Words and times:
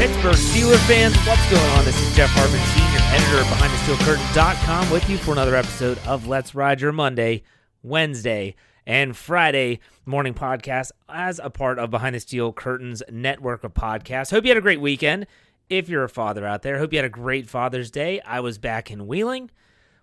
Pittsburgh 0.00 0.34
Steelers 0.34 0.78
fans, 0.86 1.14
what's 1.26 1.50
going 1.50 1.70
on? 1.72 1.84
This 1.84 2.00
is 2.00 2.16
Jeff 2.16 2.30
Hartman, 2.32 2.60
senior 2.72 3.00
editor 3.12 3.40
of 3.40 3.46
BehindTheSteelCurtain.com, 3.48 4.90
with 4.90 5.08
you 5.10 5.18
for 5.18 5.32
another 5.32 5.54
episode 5.54 5.98
of 6.06 6.26
Let's 6.26 6.54
Ride 6.54 6.80
Your 6.80 6.92
Monday, 6.92 7.42
Wednesday, 7.82 8.54
and 8.86 9.16
Friday 9.16 9.78
morning 10.06 10.32
podcast 10.34 10.90
as 11.08 11.38
a 11.42 11.50
part 11.50 11.78
of 11.78 11.90
Behind 11.90 12.14
the 12.14 12.20
Steel 12.20 12.52
Curtains 12.52 13.02
network 13.10 13.62
of 13.62 13.74
podcasts. 13.74 14.30
Hope 14.30 14.44
you 14.44 14.50
had 14.50 14.56
a 14.56 14.62
great 14.62 14.80
weekend. 14.80 15.26
If 15.70 15.88
you're 15.88 16.02
a 16.02 16.08
father 16.08 16.44
out 16.44 16.62
there, 16.62 16.78
hope 16.78 16.92
you 16.92 16.98
had 16.98 17.06
a 17.06 17.08
great 17.08 17.48
Father's 17.48 17.92
Day. 17.92 18.20
I 18.22 18.40
was 18.40 18.58
back 18.58 18.90
in 18.90 19.06
Wheeling 19.06 19.52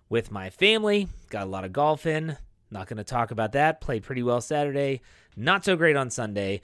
with 0.08 0.30
my 0.30 0.48
family, 0.48 1.08
got 1.28 1.46
a 1.46 1.50
lot 1.50 1.66
of 1.66 1.74
golf 1.74 2.06
in. 2.06 2.38
Not 2.70 2.86
going 2.86 2.96
to 2.96 3.04
talk 3.04 3.30
about 3.32 3.52
that. 3.52 3.82
Played 3.82 4.02
pretty 4.02 4.22
well 4.22 4.40
Saturday, 4.40 5.02
not 5.36 5.66
so 5.66 5.76
great 5.76 5.94
on 5.94 6.08
Sunday. 6.08 6.62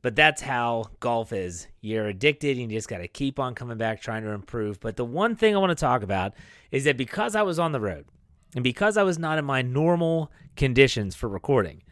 But 0.00 0.16
that's 0.16 0.40
how 0.40 0.86
golf 1.00 1.34
is. 1.34 1.66
You're 1.82 2.06
addicted 2.06 2.56
and 2.56 2.72
you 2.72 2.78
just 2.78 2.88
got 2.88 2.98
to 2.98 3.08
keep 3.08 3.38
on 3.38 3.54
coming 3.54 3.76
back 3.76 4.00
trying 4.00 4.22
to 4.22 4.30
improve. 4.30 4.80
But 4.80 4.96
the 4.96 5.04
one 5.04 5.36
thing 5.36 5.54
I 5.54 5.58
want 5.58 5.70
to 5.70 5.74
talk 5.74 6.02
about 6.02 6.32
is 6.70 6.84
that 6.84 6.96
because 6.96 7.36
I 7.36 7.42
was 7.42 7.58
on 7.58 7.72
the 7.72 7.80
road 7.80 8.06
and 8.54 8.64
because 8.64 8.96
I 8.96 9.02
was 9.02 9.18
not 9.18 9.36
in 9.36 9.44
my 9.44 9.60
normal 9.60 10.32
conditions 10.56 11.14
for 11.14 11.28
recording, 11.28 11.82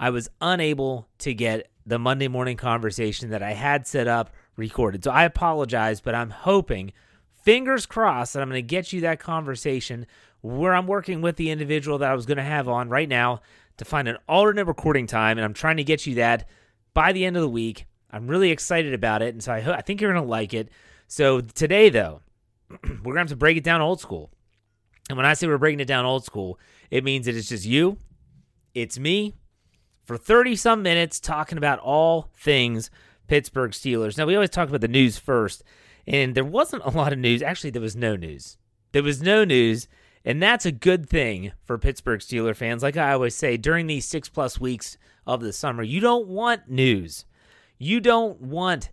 I 0.00 0.10
was 0.10 0.28
unable 0.40 1.06
to 1.18 1.32
get 1.32 1.70
the 1.86 1.98
Monday 1.98 2.26
morning 2.26 2.56
conversation 2.56 3.30
that 3.30 3.42
I 3.42 3.52
had 3.52 3.86
set 3.86 4.08
up 4.08 4.30
recorded. 4.58 5.04
So 5.04 5.10
I 5.10 5.24
apologize, 5.24 6.00
but 6.00 6.14
I'm 6.14 6.30
hoping, 6.30 6.92
fingers 7.42 7.86
crossed, 7.86 8.34
that 8.34 8.42
I'm 8.42 8.48
going 8.48 8.58
to 8.58 8.66
get 8.66 8.92
you 8.92 9.00
that 9.02 9.20
conversation 9.20 10.06
where 10.40 10.74
I'm 10.74 10.86
working 10.86 11.22
with 11.22 11.36
the 11.36 11.50
individual 11.50 11.98
that 11.98 12.10
I 12.10 12.14
was 12.14 12.26
going 12.26 12.36
to 12.36 12.42
have 12.42 12.68
on 12.68 12.88
right 12.88 13.08
now 13.08 13.40
to 13.78 13.84
find 13.84 14.08
an 14.08 14.18
alternate 14.28 14.66
recording 14.66 15.06
time. 15.06 15.38
And 15.38 15.44
I'm 15.44 15.54
trying 15.54 15.78
to 15.78 15.84
get 15.84 16.06
you 16.06 16.16
that 16.16 16.48
by 16.92 17.12
the 17.12 17.24
end 17.24 17.36
of 17.36 17.42
the 17.42 17.48
week. 17.48 17.86
I'm 18.10 18.26
really 18.26 18.50
excited 18.50 18.94
about 18.94 19.20
it, 19.20 19.34
and 19.34 19.42
so 19.42 19.52
I, 19.52 19.60
ho- 19.60 19.72
I 19.72 19.82
think 19.82 20.00
you're 20.00 20.12
going 20.12 20.24
to 20.24 20.28
like 20.28 20.54
it. 20.54 20.70
So 21.08 21.40
today, 21.40 21.90
though, 21.90 22.22
we're 22.70 22.78
going 22.78 23.14
to 23.14 23.20
have 23.20 23.28
to 23.28 23.36
break 23.36 23.56
it 23.56 23.64
down 23.64 23.82
old 23.82 24.00
school. 24.00 24.30
And 25.08 25.16
when 25.16 25.26
I 25.26 25.34
say 25.34 25.46
we're 25.46 25.58
breaking 25.58 25.80
it 25.80 25.86
down 25.86 26.06
old 26.06 26.24
school, 26.24 26.58
it 26.90 27.04
means 27.04 27.26
that 27.26 27.36
it's 27.36 27.50
just 27.50 27.66
you, 27.66 27.98
it's 28.74 28.98
me, 28.98 29.34
for 30.04 30.16
30 30.16 30.56
some 30.56 30.82
minutes 30.82 31.20
talking 31.20 31.58
about 31.58 31.78
all 31.80 32.30
things 32.34 32.90
Pittsburgh 33.28 33.70
Steelers. 33.70 34.18
Now, 34.18 34.26
we 34.26 34.34
always 34.34 34.50
talk 34.50 34.68
about 34.68 34.80
the 34.80 34.88
news 34.88 35.18
first, 35.18 35.62
and 36.06 36.34
there 36.34 36.44
wasn't 36.44 36.84
a 36.84 36.90
lot 36.90 37.12
of 37.12 37.18
news. 37.18 37.42
Actually, 37.42 37.70
there 37.70 37.82
was 37.82 37.96
no 37.96 38.16
news. 38.16 38.56
There 38.92 39.02
was 39.02 39.22
no 39.22 39.44
news, 39.44 39.86
and 40.24 40.42
that's 40.42 40.66
a 40.66 40.72
good 40.72 41.08
thing 41.08 41.52
for 41.64 41.78
Pittsburgh 41.78 42.20
Steeler 42.20 42.56
fans. 42.56 42.82
Like 42.82 42.96
I 42.96 43.12
always 43.12 43.34
say, 43.34 43.56
during 43.56 43.86
these 43.86 44.06
six 44.06 44.28
plus 44.28 44.58
weeks 44.58 44.98
of 45.28 45.42
the 45.42 45.52
summer. 45.52 45.82
You 45.82 46.00
don't 46.00 46.26
want 46.26 46.68
news. 46.68 47.26
You 47.78 48.00
don't 48.00 48.40
want 48.40 48.90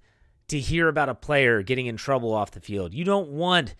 to 0.50 0.60
hear 0.60 0.90
about 0.90 1.10
a 1.10 1.16
player 1.16 1.64
getting 1.64 1.88
in 1.88 1.98
trouble 1.98 2.34
off 2.34 2.52
the 2.52 2.60
field. 2.60 2.94
You 2.94 3.06
don't 3.06 3.30
want 3.30 3.74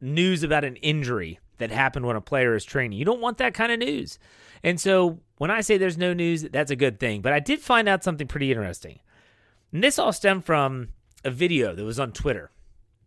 news 0.00 0.42
about 0.42 0.62
an 0.62 0.76
injury 0.76 1.40
that 1.56 1.70
happened 1.70 2.06
when 2.06 2.14
a 2.14 2.20
player 2.20 2.54
is 2.54 2.64
training. 2.64 2.98
You 2.98 3.04
don't 3.04 3.20
want 3.20 3.38
that 3.38 3.54
kind 3.54 3.72
of 3.72 3.78
news. 3.78 4.18
And 4.62 4.78
so 4.80 5.20
when 5.38 5.50
I 5.50 5.62
say 5.62 5.78
there's 5.78 5.98
no 5.98 6.12
news, 6.12 6.42
that's 6.42 6.70
a 6.70 6.76
good 6.76 7.00
thing. 7.00 7.22
But 7.22 7.32
I 7.32 7.40
did 7.40 7.60
find 7.60 7.88
out 7.88 8.04
something 8.04 8.28
pretty 8.28 8.52
interesting. 8.52 9.00
And 9.72 9.82
this 9.82 9.98
all 9.98 10.12
stemmed 10.12 10.44
from 10.44 10.88
a 11.24 11.30
video 11.30 11.74
that 11.74 11.84
was 11.84 12.00
on 12.00 12.12
Twitter. 12.12 12.50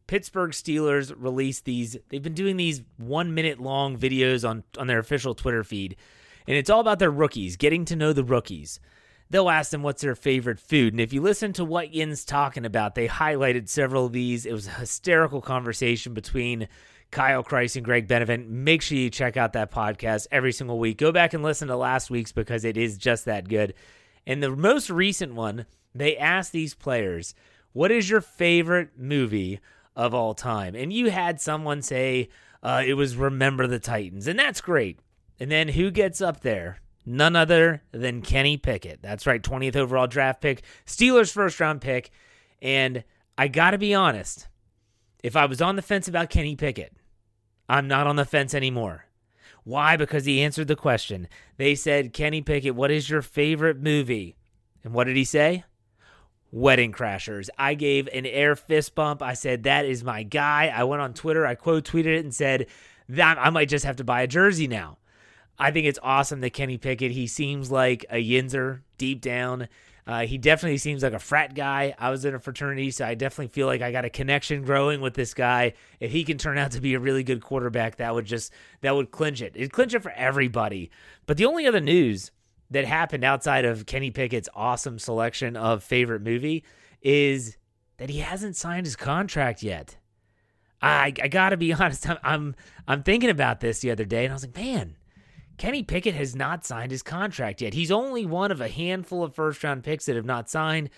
Pittsburgh 0.08 0.52
Steelers 0.52 1.14
released 1.16 1.66
these, 1.66 1.98
they've 2.10 2.22
been 2.22 2.34
doing 2.34 2.58
these 2.58 2.82
one 2.98 3.34
minute 3.34 3.60
long 3.60 3.98
videos 3.98 4.48
on, 4.48 4.64
on 4.78 4.88
their 4.88 5.00
official 5.00 5.34
Twitter 5.34 5.64
feed. 5.64 5.96
And 6.48 6.56
it's 6.56 6.70
all 6.70 6.80
about 6.80 7.00
their 7.00 7.12
rookies, 7.12 7.58
getting 7.58 7.86
to 7.86 7.96
know 7.96 8.14
the 8.14 8.24
rookies 8.24 8.80
they'll 9.30 9.50
ask 9.50 9.72
them 9.72 9.84
what's 9.84 10.02
their 10.02 10.16
favorite 10.16 10.60
food. 10.60 10.94
And 10.94 11.02
if 11.02 11.14
you 11.14 11.22
listen 11.22 11.54
to 11.54 11.66
what 11.66 11.94
Yin's 11.94 12.26
talking 12.26 12.66
about, 12.66 12.96
they 12.96 13.08
highlighted 13.08 13.70
several 13.70 14.06
of 14.06 14.14
these. 14.14 14.46
It 14.46 14.54
was 14.54 14.68
a 14.68 14.72
hysterical 14.72 15.42
conversation 15.42 16.14
between 16.14 16.68
Kyle 17.12 17.44
Kreis 17.44 17.76
and 17.76 17.86
Greg 17.86 18.08
Benevent. 18.08 18.48
Make 18.50 18.82
sure 18.82 18.98
you 18.98 19.10
check 19.10 19.38
out 19.38 19.54
that 19.54 19.72
podcast 19.72 20.28
every 20.32 20.52
single 20.52 20.80
week. 20.80 20.98
Go 20.98 21.12
back 21.12 21.34
and 21.34 21.44
listen 21.44 21.68
to 21.70 21.76
last 21.76 22.10
week's 22.10 22.32
because 22.32 22.66
it 22.66 22.78
is 22.78 22.98
just 22.98 23.26
that 23.26 23.48
good. 23.48 23.74
And 24.28 24.42
the 24.42 24.56
most 24.56 24.90
recent 24.90 25.34
one, 25.34 25.66
they 25.94 26.18
asked 26.18 26.52
these 26.52 26.74
players, 26.74 27.36
What 27.74 27.92
is 27.92 28.10
your 28.10 28.22
favorite 28.22 28.92
movie 28.98 29.60
of 29.96 30.14
all 30.14 30.34
time? 30.34 30.76
And 30.76 30.92
you 30.92 31.12
had 31.12 31.40
someone 31.40 31.82
say 31.82 32.30
uh, 32.64 32.84
it 32.86 32.96
was 32.96 33.16
Remember 33.16 33.68
the 33.68 33.80
Titans. 33.80 34.28
And 34.28 34.38
that's 34.40 34.62
great. 34.62 35.00
And 35.40 35.52
then 35.52 35.70
who 35.70 35.92
gets 35.92 36.22
up 36.22 36.42
there? 36.42 36.80
none 37.06 37.36
other 37.36 37.84
than 37.92 38.22
Kenny 38.22 38.58
Pickett. 38.58 39.02
That's 39.02 39.28
right, 39.28 39.42
20th 39.42 39.76
overall 39.76 40.08
draft 40.08 40.42
pick, 40.42 40.64
Steelers 40.86 41.32
first 41.32 41.60
round 41.60 41.82
pick. 41.82 42.12
And 42.62 43.04
I 43.38 43.48
got 43.48 43.72
to 43.72 43.78
be 43.78 43.94
honest, 43.94 44.48
if 45.24 45.36
I 45.36 45.46
was 45.46 45.62
on 45.62 45.76
the 45.76 45.82
fence 45.82 46.08
about 46.08 46.30
Kenny 46.30 46.56
Pickett, 46.56 46.94
I'm 47.70 47.88
not 47.88 48.08
on 48.08 48.16
the 48.16 48.26
fence 48.26 48.54
anymore. 48.54 49.06
Why? 49.66 49.98
Because 49.98 50.26
he 50.26 50.42
answered 50.42 50.68
the 50.68 50.76
question. 50.76 51.28
They 51.58 51.76
said, 51.76 52.14
Kenny 52.14 52.42
Pickett, 52.42 52.76
what 52.76 52.92
is 52.92 53.10
your 53.10 53.22
favorite 53.22 53.82
movie? 53.82 54.38
And 54.84 54.94
what 54.94 55.06
did 55.06 55.18
he 55.18 55.26
say? 55.26 55.66
Wedding 56.52 56.94
Crashers. 56.94 57.50
I 57.58 57.74
gave 57.74 58.08
an 58.14 58.26
air 58.26 58.56
fist 58.56 58.96
bump. 58.96 59.22
I 59.22 59.34
said, 59.34 59.64
that 59.64 59.86
is 59.86 60.04
my 60.04 60.24
guy. 60.24 60.72
I 60.74 60.84
went 60.84 61.02
on 61.02 61.14
Twitter, 61.14 61.46
I 61.46 61.56
quote 61.56 61.84
tweeted 61.84 62.18
it 62.18 62.24
and 62.24 62.34
said, 62.34 62.68
that 63.10 63.38
I 63.40 63.50
might 63.50 63.68
just 63.68 63.86
have 63.86 63.98
to 63.98 64.04
buy 64.04 64.22
a 64.22 64.28
jersey 64.28 64.68
now. 64.68 65.00
I 65.58 65.72
think 65.72 65.88
it's 65.88 66.00
awesome 66.02 66.42
that 66.42 66.54
Kenny 66.54 66.78
Pickett, 66.78 67.12
he 67.12 67.28
seems 67.28 67.72
like 67.72 68.06
a 68.10 68.24
Yinzer 68.24 68.82
deep 68.98 69.20
down. 69.20 69.68
Uh, 70.08 70.26
he 70.26 70.38
definitely 70.38 70.78
seems 70.78 71.02
like 71.02 71.14
a 71.14 71.20
frat 71.20 71.56
guy. 71.56 71.96
I 71.98 72.12
was 72.12 72.26
in 72.26 72.36
a 72.36 72.40
fraternity, 72.40 72.92
so 72.92 73.06
I 73.06 73.16
definitely 73.16 73.48
feel 73.48 73.66
like 73.66 73.82
I 73.82 73.92
got 73.92 74.06
a 74.06 74.10
connection 74.10 74.64
growing 74.64 75.02
with 75.02 75.16
this 75.16 75.34
guy. 75.34 75.74
If 76.00 76.12
he 76.12 76.24
can 76.24 76.38
turn 76.38 76.60
out 76.60 76.72
to 76.72 76.82
be 76.82 76.94
a 76.94 77.00
really 77.00 77.24
good 77.24 77.42
quarterback, 77.42 77.96
that 77.96 78.14
would 78.14 78.26
just 78.26 78.54
that 78.82 78.96
would 78.96 79.10
clinch 79.10 79.42
it. 79.42 79.54
It'd 79.56 79.72
clinch 79.72 79.96
it 79.96 80.04
for 80.04 80.12
everybody. 80.12 80.92
But 81.26 81.38
the 81.38 81.46
only 81.46 81.66
other 81.66 81.80
news 81.82 82.32
that 82.70 82.86
happened 82.86 83.24
outside 83.24 83.66
of 83.66 83.88
Kenny 83.88 84.12
Pickett's 84.12 84.50
awesome 84.54 85.00
selection 85.00 85.58
of 85.58 85.84
favorite 85.84 86.22
movie 86.22 86.64
is 87.02 87.58
that 87.98 88.10
he 88.10 88.20
hasn't 88.20 88.56
signed 88.56 88.86
his 88.86 88.96
contract 88.96 89.64
yet. 89.64 89.98
I 90.84 91.14
I 91.20 91.30
gotta 91.30 91.58
be 91.58 91.74
honest. 91.74 92.08
I'm 92.08 92.18
I'm, 92.24 92.56
I'm 92.88 93.04
thinking 93.04 93.32
about 93.32 93.60
this 93.60 93.80
the 93.80 93.90
other 93.90 94.06
day, 94.06 94.26
and 94.26 94.32
I 94.32 94.36
was 94.36 94.46
like, 94.46 94.56
man 94.56 94.98
Kenny 95.58 95.84
Pickett 95.84 96.16
has 96.16 96.36
not 96.36 96.66
signed 96.66 96.92
his 96.92 97.04
contract 97.04 97.62
yet. 97.62 97.74
He's 97.74 97.92
only 97.92 98.26
one 98.26 98.52
of 98.52 98.62
a 98.62 98.68
handful 98.68 99.24
of 99.24 99.36
first 99.36 99.64
round 99.64 99.84
picks 99.84 100.06
that 100.06 100.16
have 100.16 100.26
not 100.26 100.50
signed. 100.50 100.90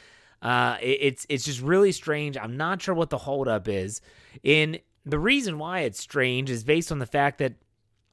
Uh, 0.42 0.78
it, 0.82 1.00
it's 1.02 1.26
it's 1.30 1.46
just 1.46 1.62
really 1.62 1.92
strange. 1.92 2.38
I'm 2.38 2.58
not 2.58 2.82
sure 2.82 2.96
what 2.96 3.10
the 3.10 3.18
holdup 3.18 3.68
is. 3.68 4.02
And 4.44 4.80
the 5.06 5.20
reason 5.20 5.58
why 5.58 5.82
it's 5.82 6.00
strange 6.00 6.50
is 6.50 6.64
based 6.64 6.92
on 6.92 7.00
the 7.00 7.06
fact 7.06 7.38
that 7.40 7.54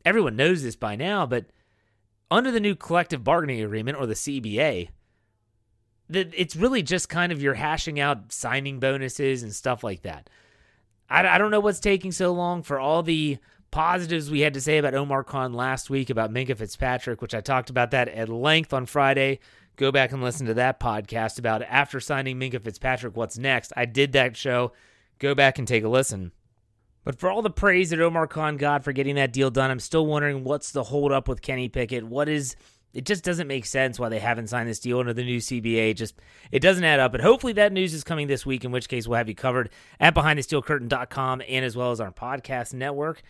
everyone 0.05 0.37
knows 0.37 0.63
this 0.63 0.77
by 0.77 0.97
now, 0.97 1.27
but 1.27 1.47
under 2.31 2.51
the 2.51 2.61
new 2.61 2.75
collective 2.75 3.25
bargaining 3.25 3.63
agreement 3.63 3.99
or 3.99 4.07
the 4.07 4.15
CBA, 4.15 4.89
that 6.09 6.33
it's 6.37 6.57
really 6.57 6.83
just 6.83 7.09
kind 7.09 7.33
of 7.33 7.43
you're 7.43 7.55
hashing 7.55 7.99
out 7.99 8.33
signing 8.33 8.81
bonuses 8.81 9.43
and 9.43 9.55
stuff 9.55 9.83
like 9.83 10.03
that. 10.03 10.29
I, 11.09 11.27
I 11.27 11.39
don't 11.39 11.51
know 11.51 11.61
what's 11.61 11.81
taking 11.81 12.13
so 12.13 12.33
long 12.33 12.63
for 12.63 12.79
all 12.79 13.03
the 13.03 13.39
positives 13.75 14.31
we 14.31 14.39
had 14.39 14.55
to 14.55 14.61
say 14.61 14.79
about 14.79 14.95
Omar 14.95 15.25
Khan 15.25 15.53
last 15.53 15.91
week 15.91 16.09
about 16.09 16.33
Minkah 16.33 16.57
Fitzpatrick, 16.57 17.21
which 17.21 17.35
I 17.35 17.41
talked 17.41 17.71
about 17.71 17.91
that 17.91 18.07
at 18.07 18.29
length 18.29 18.73
on 18.73 18.87
Friday. 18.87 19.41
Go 19.75 19.91
back 19.91 20.13
and 20.13 20.23
listen 20.23 20.47
to 20.47 20.55
that 20.55 20.79
podcast 20.79 21.41
about 21.41 21.61
after 21.63 21.99
signing 21.99 22.39
Minkah 22.39 22.63
Fitzpatrick, 22.63 23.17
what's 23.17 23.37
next. 23.37 23.73
I 23.77 23.87
did 23.87 24.13
that 24.13 24.37
show. 24.37 24.71
Go 25.19 25.35
back 25.35 25.59
and 25.59 25.67
take 25.67 25.83
a 25.83 25.89
listen. 25.89 26.31
But 27.03 27.19
for 27.19 27.29
all 27.29 27.43
the 27.43 27.51
praise 27.51 27.91
that 27.91 28.01
Omar 28.01 28.29
Khan 28.29 28.59
got 28.59 28.85
for 28.85 28.93
getting 28.93 29.17
that 29.17 29.33
deal 29.33 29.51
done, 29.51 29.73
I'm 29.73 29.81
still 29.81 30.07
wondering 30.07 30.45
what's 30.45 30.71
the 30.71 30.85
holdup 30.85 31.27
with 31.27 31.43
Kenny 31.43 31.69
Pickett. 31.69 32.05
What 32.05 32.29
is 32.29 32.55
it 32.93 33.05
just 33.05 33.25
doesn't 33.25 33.49
make 33.49 33.67
sense 33.67 33.99
why 33.99 34.09
they 34.09 34.21
haven't 34.21 34.51
signed 34.51 34.69
this 34.69 34.79
deal 34.79 35.01
under 35.01 35.13
the 35.13 35.25
new 35.25 35.39
CBA. 35.39 35.97
Just 35.97 36.15
it 36.53 36.61
doesn't 36.61 36.85
add 36.85 37.01
up. 37.01 37.11
But 37.11 37.23
hopefully 37.23 37.55
that 37.55 37.73
news 37.73 37.93
is 37.93 38.05
coming 38.05 38.29
this 38.29 38.47
week, 38.47 38.65
in 38.65 38.71
which 38.71 38.89
case 38.89 39.09
we'll 39.09 39.19
have 39.19 39.29
you 39.29 39.35
covered 39.35 39.71
at 39.99 40.15
behindthesteelcurtain.com 40.15 41.43
and 41.49 41.65
as 41.65 41.77
well 41.77 41.91
as 41.91 42.01
our 42.01 42.13
podcast 42.13 42.73
network 42.73 43.21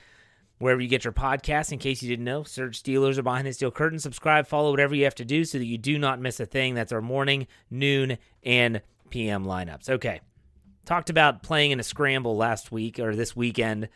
wherever 0.58 0.80
you 0.80 0.88
get 0.88 1.04
your 1.04 1.12
podcasts. 1.12 1.72
In 1.72 1.78
case 1.78 2.02
you 2.02 2.08
didn't 2.08 2.24
know, 2.24 2.44
search 2.44 2.82
Steelers 2.82 3.18
or 3.18 3.22
Behind 3.22 3.46
the 3.46 3.52
Steel 3.52 3.70
Curtain. 3.70 3.98
Subscribe, 3.98 4.46
follow 4.46 4.70
whatever 4.70 4.94
you 4.94 5.04
have 5.04 5.14
to 5.16 5.24
do 5.24 5.44
so 5.44 5.58
that 5.58 5.66
you 5.66 5.78
do 5.78 5.98
not 5.98 6.20
miss 6.20 6.40
a 6.40 6.46
thing. 6.46 6.74
That's 6.74 6.92
our 6.92 7.02
morning, 7.02 7.46
noon, 7.70 8.18
and 8.42 8.82
PM 9.10 9.44
lineups. 9.44 9.88
Okay. 9.88 10.20
Talked 10.84 11.10
about 11.10 11.42
playing 11.42 11.70
in 11.70 11.80
a 11.80 11.84
scramble 11.84 12.36
last 12.36 12.70
week 12.70 12.98
or 12.98 13.16
this 13.16 13.34
weekend. 13.34 13.88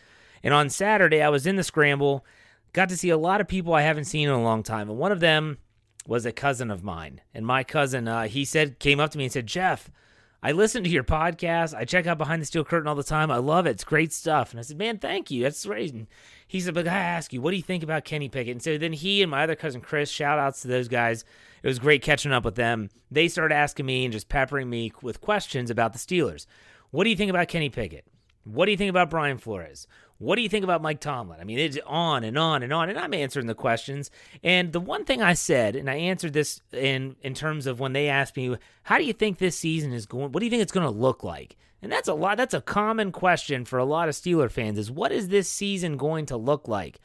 And 0.42 0.54
on 0.54 0.70
Saturday, 0.70 1.20
I 1.20 1.28
was 1.28 1.46
in 1.46 1.56
the 1.56 1.64
scramble, 1.64 2.24
got 2.72 2.88
to 2.88 2.96
see 2.96 3.10
a 3.10 3.18
lot 3.18 3.40
of 3.40 3.48
people 3.48 3.74
I 3.74 3.82
haven't 3.82 4.04
seen 4.04 4.28
in 4.28 4.34
a 4.34 4.42
long 4.42 4.62
time. 4.62 4.88
And 4.88 4.98
one 4.98 5.12
of 5.12 5.20
them 5.20 5.58
was 6.06 6.24
a 6.24 6.32
cousin 6.32 6.70
of 6.70 6.82
mine. 6.82 7.20
And 7.34 7.44
my 7.44 7.62
cousin, 7.62 8.08
uh, 8.08 8.22
he 8.22 8.44
said, 8.44 8.78
came 8.78 9.00
up 9.00 9.10
to 9.10 9.18
me 9.18 9.24
and 9.24 9.32
said, 9.32 9.46
Jeff, 9.46 9.90
I 10.40 10.52
listen 10.52 10.84
to 10.84 10.90
your 10.90 11.02
podcast. 11.02 11.74
I 11.74 11.84
check 11.84 12.06
out 12.06 12.16
Behind 12.16 12.40
the 12.40 12.46
Steel 12.46 12.64
Curtain 12.64 12.86
all 12.86 12.94
the 12.94 13.02
time. 13.02 13.30
I 13.30 13.38
love 13.38 13.66
it. 13.66 13.70
It's 13.70 13.82
great 13.84 14.12
stuff. 14.12 14.52
And 14.52 14.60
I 14.60 14.62
said, 14.62 14.78
man, 14.78 14.98
thank 14.98 15.32
you. 15.32 15.42
That's 15.42 15.66
great. 15.66 15.92
And 15.92 16.06
he 16.46 16.60
said, 16.60 16.74
but 16.74 16.86
I 16.86 16.96
ask 16.96 17.32
you, 17.32 17.42
what 17.42 17.50
do 17.50 17.56
you 17.56 17.62
think 17.62 17.82
about 17.82 18.04
Kenny 18.04 18.28
Pickett? 18.28 18.52
And 18.52 18.62
so 18.62 18.78
then 18.78 18.92
he 18.92 19.20
and 19.20 19.30
my 19.30 19.42
other 19.42 19.56
cousin 19.56 19.80
Chris, 19.80 20.10
shout 20.10 20.38
outs 20.38 20.62
to 20.62 20.68
those 20.68 20.86
guys. 20.86 21.24
It 21.62 21.66
was 21.66 21.80
great 21.80 22.02
catching 22.02 22.30
up 22.30 22.44
with 22.44 22.54
them. 22.54 22.88
They 23.10 23.26
started 23.26 23.54
asking 23.54 23.86
me 23.86 24.04
and 24.04 24.12
just 24.12 24.28
peppering 24.28 24.70
me 24.70 24.92
with 25.02 25.20
questions 25.20 25.70
about 25.70 25.92
the 25.92 25.98
Steelers. 25.98 26.46
What 26.90 27.02
do 27.02 27.10
you 27.10 27.16
think 27.16 27.30
about 27.30 27.48
Kenny 27.48 27.68
Pickett? 27.68 28.06
What 28.44 28.66
do 28.66 28.70
you 28.70 28.78
think 28.78 28.90
about 28.90 29.10
Brian 29.10 29.38
Flores? 29.38 29.88
What 30.18 30.34
do 30.34 30.42
you 30.42 30.48
think 30.48 30.64
about 30.64 30.82
Mike 30.82 31.00
Tomlin? 31.00 31.40
I 31.40 31.44
mean, 31.44 31.60
it's 31.60 31.78
on 31.86 32.24
and 32.24 32.36
on 32.36 32.64
and 32.64 32.72
on, 32.72 32.88
and 32.88 32.98
I'm 32.98 33.14
answering 33.14 33.46
the 33.46 33.54
questions. 33.54 34.10
And 34.42 34.72
the 34.72 34.80
one 34.80 35.04
thing 35.04 35.22
I 35.22 35.34
said, 35.34 35.76
and 35.76 35.88
I 35.88 35.94
answered 35.94 36.32
this 36.32 36.60
in 36.72 37.14
in 37.22 37.34
terms 37.34 37.66
of 37.66 37.78
when 37.78 37.92
they 37.92 38.08
asked 38.08 38.36
me, 38.36 38.56
"How 38.82 38.98
do 38.98 39.04
you 39.04 39.12
think 39.12 39.38
this 39.38 39.56
season 39.56 39.92
is 39.92 40.06
going? 40.06 40.32
What 40.32 40.40
do 40.40 40.46
you 40.46 40.50
think 40.50 40.62
it's 40.62 40.72
going 40.72 40.86
to 40.86 40.98
look 40.98 41.22
like?" 41.22 41.56
And 41.80 41.92
that's 41.92 42.08
a 42.08 42.14
lot. 42.14 42.36
That's 42.36 42.54
a 42.54 42.60
common 42.60 43.12
question 43.12 43.64
for 43.64 43.78
a 43.78 43.84
lot 43.84 44.08
of 44.08 44.16
Steeler 44.16 44.50
fans: 44.50 44.78
is 44.78 44.90
what 44.90 45.12
is 45.12 45.28
this 45.28 45.48
season 45.48 45.96
going 45.96 46.26
to 46.26 46.36
look 46.36 46.66
like? 46.66 46.98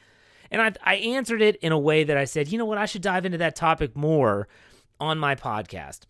And 0.50 0.62
I, 0.62 0.72
I 0.84 0.94
answered 0.96 1.42
it 1.42 1.56
in 1.56 1.72
a 1.72 1.78
way 1.78 2.04
that 2.04 2.16
I 2.16 2.24
said, 2.24 2.46
you 2.46 2.58
know 2.58 2.64
what, 2.64 2.78
I 2.78 2.86
should 2.86 3.02
dive 3.02 3.26
into 3.26 3.38
that 3.38 3.56
topic 3.56 3.96
more 3.96 4.46
on 5.00 5.18
my 5.18 5.34
podcast. 5.34 6.02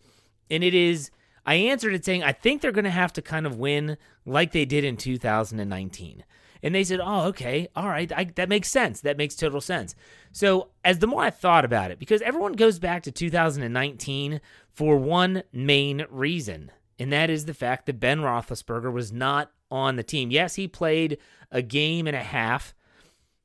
And 0.51 0.63
it 0.63 0.75
is, 0.75 1.09
I 1.47 1.55
answered 1.55 1.95
it 1.95 2.05
saying, 2.05 2.23
I 2.23 2.31
think 2.31 2.61
they're 2.61 2.71
going 2.71 2.85
to 2.85 2.91
have 2.91 3.13
to 3.13 3.23
kind 3.23 3.47
of 3.47 3.57
win 3.57 3.97
like 4.23 4.51
they 4.51 4.65
did 4.65 4.83
in 4.83 4.97
2019. 4.97 6.23
And 6.65 6.73
they 6.73 6.83
said, 6.83 6.99
"Oh, 6.99 7.27
okay, 7.27 7.67
all 7.75 7.87
right, 7.87 8.11
I, 8.11 8.23
that 8.23 8.49
makes 8.49 8.71
sense. 8.71 8.99
That 9.01 9.17
makes 9.17 9.35
total 9.35 9.61
sense." 9.61 9.93
So 10.31 10.69
as 10.83 10.97
the 10.97 11.05
more 11.05 11.21
I 11.21 11.29
thought 11.29 11.63
about 11.63 11.91
it, 11.91 11.99
because 11.99 12.23
everyone 12.23 12.53
goes 12.53 12.79
back 12.79 13.03
to 13.03 13.11
2019 13.11 14.41
for 14.71 14.97
one 14.97 15.43
main 15.53 16.07
reason, 16.09 16.71
and 16.97 17.13
that 17.13 17.29
is 17.29 17.45
the 17.45 17.53
fact 17.53 17.85
that 17.85 17.99
Ben 17.99 18.21
Roethlisberger 18.21 18.91
was 18.91 19.11
not 19.11 19.51
on 19.69 19.95
the 19.95 20.01
team. 20.01 20.31
Yes, 20.31 20.55
he 20.55 20.67
played 20.67 21.19
a 21.51 21.61
game 21.61 22.07
and 22.07 22.15
a 22.15 22.23
half. 22.23 22.73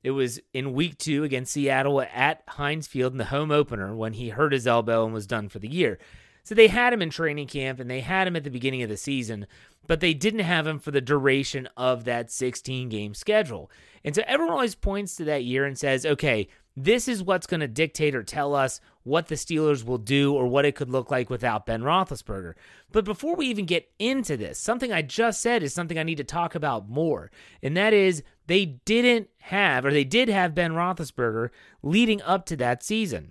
It 0.03 0.13
was 0.13 0.41
in 0.55 0.73
week 0.73 0.97
two 0.97 1.23
against 1.23 1.53
Seattle 1.53 2.01
at 2.01 2.43
Heinz 2.49 2.87
Field 2.87 3.13
in 3.13 3.19
the 3.19 3.27
home 3.27 3.51
opener 3.51 3.95
when 3.95 4.15
he 4.15 4.31
hurt 4.31 4.55
his 4.55 4.67
elbow 4.67 5.05
and 5.05 5.13
was 5.13 5.27
done 5.27 5.51
for 5.51 5.59
the 5.59 5.69
year. 5.69 5.99
So 6.51 6.57
they 6.57 6.67
had 6.67 6.93
him 6.93 7.01
in 7.01 7.11
training 7.11 7.47
camp 7.47 7.79
and 7.79 7.89
they 7.89 8.01
had 8.01 8.27
him 8.27 8.35
at 8.35 8.43
the 8.43 8.51
beginning 8.51 8.83
of 8.83 8.89
the 8.89 8.97
season, 8.97 9.47
but 9.87 10.01
they 10.01 10.13
didn't 10.13 10.41
have 10.41 10.67
him 10.67 10.81
for 10.81 10.91
the 10.91 11.01
duration 11.01 11.69
of 11.77 12.03
that 12.07 12.29
16 12.29 12.89
game 12.89 13.15
schedule. 13.15 13.71
And 14.05 14.17
so 14.17 14.25
everyone 14.27 14.55
always 14.55 14.75
points 14.75 15.15
to 15.15 15.25
that 15.27 15.45
year 15.45 15.65
and 15.65 15.79
says, 15.79 16.05
okay, 16.05 16.49
this 16.77 17.07
is 17.07 17.23
what's 17.23 17.47
going 17.47 17.61
to 17.61 17.69
dictate 17.69 18.17
or 18.17 18.25
tell 18.25 18.57
us 18.57 18.81
what 19.05 19.29
the 19.29 19.37
Steelers 19.37 19.85
will 19.85 19.97
do 19.97 20.35
or 20.35 20.49
what 20.49 20.65
it 20.65 20.75
could 20.75 20.91
look 20.91 21.09
like 21.09 21.31
without 21.31 21.67
Ben 21.67 21.83
Roethlisberger. 21.83 22.55
But 22.91 23.05
before 23.05 23.37
we 23.37 23.47
even 23.47 23.65
get 23.65 23.89
into 24.01 24.37
this, 24.37 24.59
something 24.59 24.93
I 24.93 25.03
just 25.03 25.41
said 25.41 25.63
is 25.63 25.73
something 25.73 26.01
I 26.01 26.03
need 26.03 26.19
to 26.19 26.25
talk 26.25 26.57
about 26.57 26.89
more. 26.89 27.31
And 27.63 27.77
that 27.77 27.93
is 27.93 28.25
they 28.49 28.65
didn't 28.67 29.29
have, 29.39 29.85
or 29.85 29.93
they 29.93 30.03
did 30.03 30.29
have 30.29 30.57
Ben 30.57 30.73
Roethlisberger 30.73 31.51
leading 31.81 32.21
up 32.23 32.45
to 32.47 32.57
that 32.57 32.83
season 32.83 33.31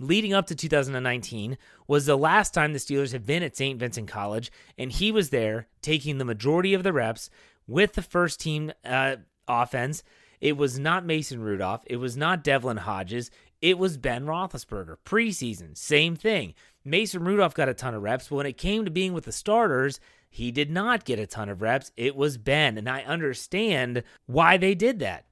leading 0.00 0.32
up 0.32 0.46
to 0.46 0.54
2019 0.54 1.58
was 1.90 2.06
the 2.06 2.16
last 2.16 2.54
time 2.54 2.72
the 2.72 2.78
Steelers 2.78 3.10
had 3.10 3.26
been 3.26 3.42
at 3.42 3.56
St. 3.56 3.76
Vincent 3.76 4.06
College, 4.06 4.52
and 4.78 4.92
he 4.92 5.10
was 5.10 5.30
there 5.30 5.66
taking 5.82 6.18
the 6.18 6.24
majority 6.24 6.72
of 6.72 6.84
the 6.84 6.92
reps 6.92 7.30
with 7.66 7.94
the 7.94 8.02
first 8.02 8.38
team 8.38 8.70
uh, 8.84 9.16
offense. 9.48 10.04
It 10.40 10.56
was 10.56 10.78
not 10.78 11.04
Mason 11.04 11.40
Rudolph. 11.40 11.82
It 11.86 11.96
was 11.96 12.16
not 12.16 12.44
Devlin 12.44 12.76
Hodges. 12.76 13.32
It 13.60 13.76
was 13.76 13.96
Ben 13.96 14.24
Roethlisberger. 14.24 14.98
Preseason, 15.04 15.76
same 15.76 16.14
thing. 16.14 16.54
Mason 16.84 17.24
Rudolph 17.24 17.54
got 17.54 17.68
a 17.68 17.74
ton 17.74 17.94
of 17.94 18.04
reps, 18.04 18.28
but 18.28 18.36
when 18.36 18.46
it 18.46 18.56
came 18.56 18.84
to 18.84 18.90
being 18.92 19.12
with 19.12 19.24
the 19.24 19.32
starters, 19.32 19.98
he 20.30 20.52
did 20.52 20.70
not 20.70 21.04
get 21.04 21.18
a 21.18 21.26
ton 21.26 21.48
of 21.48 21.60
reps. 21.60 21.90
It 21.96 22.14
was 22.14 22.38
Ben, 22.38 22.78
and 22.78 22.88
I 22.88 23.02
understand 23.02 24.04
why 24.26 24.58
they 24.58 24.76
did 24.76 25.00
that. 25.00 25.24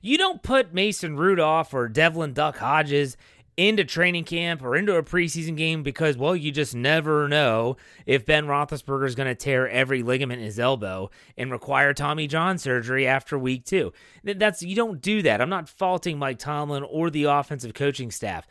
You 0.00 0.16
don't 0.16 0.42
put 0.42 0.72
Mason 0.72 1.16
Rudolph 1.16 1.74
or 1.74 1.88
Devlin 1.88 2.32
Duck 2.32 2.56
Hodges 2.56 3.18
into 3.58 3.84
training 3.84 4.22
camp 4.22 4.62
or 4.62 4.76
into 4.76 4.94
a 4.94 5.02
preseason 5.02 5.56
game 5.56 5.82
because, 5.82 6.16
well, 6.16 6.36
you 6.36 6.52
just 6.52 6.76
never 6.76 7.26
know 7.26 7.76
if 8.06 8.24
Ben 8.24 8.46
Roethlisberger 8.46 9.04
is 9.04 9.16
going 9.16 9.26
to 9.26 9.34
tear 9.34 9.68
every 9.68 10.04
ligament 10.04 10.38
in 10.38 10.46
his 10.46 10.60
elbow 10.60 11.10
and 11.36 11.50
require 11.50 11.92
Tommy 11.92 12.28
John 12.28 12.56
surgery 12.56 13.04
after 13.04 13.36
week 13.36 13.64
two. 13.64 13.92
That's 14.22 14.62
you 14.62 14.76
don't 14.76 15.02
do 15.02 15.22
that. 15.22 15.40
I'm 15.40 15.50
not 15.50 15.68
faulting 15.68 16.20
Mike 16.20 16.38
Tomlin 16.38 16.84
or 16.84 17.10
the 17.10 17.24
offensive 17.24 17.74
coaching 17.74 18.12
staff, 18.12 18.46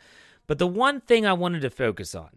but 0.46 0.58
the 0.58 0.66
one 0.66 1.00
thing 1.00 1.24
I 1.24 1.32
wanted 1.32 1.62
to 1.62 1.70
focus 1.70 2.14
on, 2.14 2.28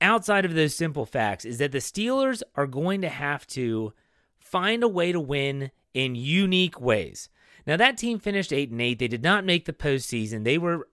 outside 0.00 0.46
of 0.46 0.54
those 0.54 0.74
simple 0.74 1.04
facts, 1.04 1.44
is 1.44 1.58
that 1.58 1.70
the 1.70 1.78
Steelers 1.78 2.42
are 2.56 2.66
going 2.66 3.02
to 3.02 3.10
have 3.10 3.46
to 3.48 3.92
find 4.38 4.82
a 4.82 4.88
way 4.88 5.12
to 5.12 5.20
win 5.20 5.70
in 5.92 6.14
unique 6.14 6.80
ways. 6.80 7.28
Now 7.66 7.76
that 7.76 7.98
team 7.98 8.18
finished 8.18 8.54
eight 8.54 8.70
and 8.70 8.80
eight. 8.80 8.98
They 8.98 9.08
did 9.08 9.22
not 9.22 9.44
make 9.44 9.66
the 9.66 9.74
postseason. 9.74 10.44
They 10.44 10.56
were 10.56 10.88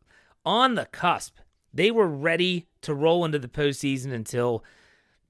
on 0.48 0.76
the 0.76 0.86
cusp. 0.86 1.40
They 1.74 1.92
were 1.92 2.08
ready 2.08 2.68
to 2.82 2.96
roll 2.96 3.26
into 3.26 3.38
the 3.38 3.50
postseason 3.50 4.14
until 4.14 4.64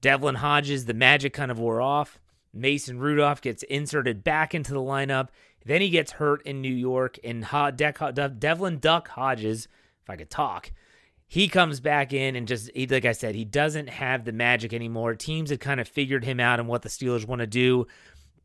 Devlin 0.00 0.36
Hodges, 0.36 0.84
the 0.84 0.94
magic 0.94 1.32
kind 1.32 1.50
of 1.50 1.58
wore 1.58 1.80
off. 1.80 2.20
Mason 2.54 3.00
Rudolph 3.00 3.42
gets 3.42 3.64
inserted 3.64 4.22
back 4.22 4.54
into 4.54 4.72
the 4.72 4.80
lineup. 4.80 5.28
Then 5.66 5.80
he 5.80 5.90
gets 5.90 6.12
hurt 6.12 6.40
in 6.42 6.62
New 6.62 6.72
York, 6.72 7.18
and 7.24 7.44
Devlin 7.44 8.78
Duck 8.78 9.08
Hodges, 9.08 9.66
if 10.04 10.08
I 10.08 10.14
could 10.14 10.30
talk, 10.30 10.70
he 11.26 11.48
comes 11.48 11.80
back 11.80 12.12
in 12.12 12.36
and 12.36 12.46
just, 12.46 12.70
like 12.88 13.04
I 13.04 13.12
said, 13.12 13.34
he 13.34 13.44
doesn't 13.44 13.88
have 13.88 14.24
the 14.24 14.32
magic 14.32 14.72
anymore. 14.72 15.16
Teams 15.16 15.50
had 15.50 15.60
kind 15.60 15.80
of 15.80 15.88
figured 15.88 16.24
him 16.24 16.38
out 16.38 16.60
and 16.60 16.68
what 16.68 16.82
the 16.82 16.88
Steelers 16.88 17.26
want 17.26 17.40
to 17.40 17.46
do. 17.46 17.86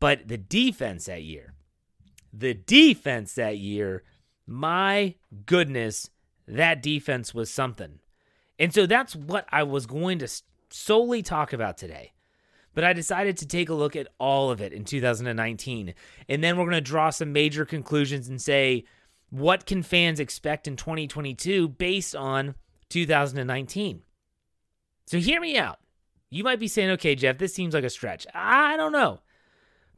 But 0.00 0.26
the 0.26 0.36
defense 0.36 1.06
that 1.06 1.22
year, 1.22 1.54
the 2.32 2.52
defense 2.52 3.36
that 3.36 3.58
year, 3.58 4.02
my 4.46 5.14
goodness, 5.46 6.10
that 6.46 6.82
defense 6.82 7.34
was 7.34 7.50
something. 7.50 8.00
And 8.58 8.72
so 8.72 8.86
that's 8.86 9.16
what 9.16 9.46
I 9.50 9.62
was 9.62 9.86
going 9.86 10.18
to 10.20 10.28
solely 10.70 11.22
talk 11.22 11.52
about 11.52 11.76
today. 11.76 12.12
But 12.74 12.84
I 12.84 12.92
decided 12.92 13.36
to 13.38 13.46
take 13.46 13.68
a 13.68 13.74
look 13.74 13.94
at 13.94 14.08
all 14.18 14.50
of 14.50 14.60
it 14.60 14.72
in 14.72 14.84
2019. 14.84 15.94
And 16.28 16.44
then 16.44 16.56
we're 16.56 16.64
going 16.64 16.74
to 16.74 16.80
draw 16.80 17.10
some 17.10 17.32
major 17.32 17.64
conclusions 17.64 18.28
and 18.28 18.42
say, 18.42 18.84
what 19.30 19.66
can 19.66 19.82
fans 19.82 20.20
expect 20.20 20.66
in 20.66 20.76
2022 20.76 21.68
based 21.68 22.16
on 22.16 22.56
2019? 22.88 24.02
So 25.06 25.18
hear 25.18 25.40
me 25.40 25.56
out. 25.56 25.78
You 26.30 26.42
might 26.42 26.58
be 26.58 26.68
saying, 26.68 26.90
okay, 26.90 27.14
Jeff, 27.14 27.38
this 27.38 27.54
seems 27.54 27.74
like 27.74 27.84
a 27.84 27.90
stretch. 27.90 28.26
I 28.34 28.76
don't 28.76 28.92
know. 28.92 29.20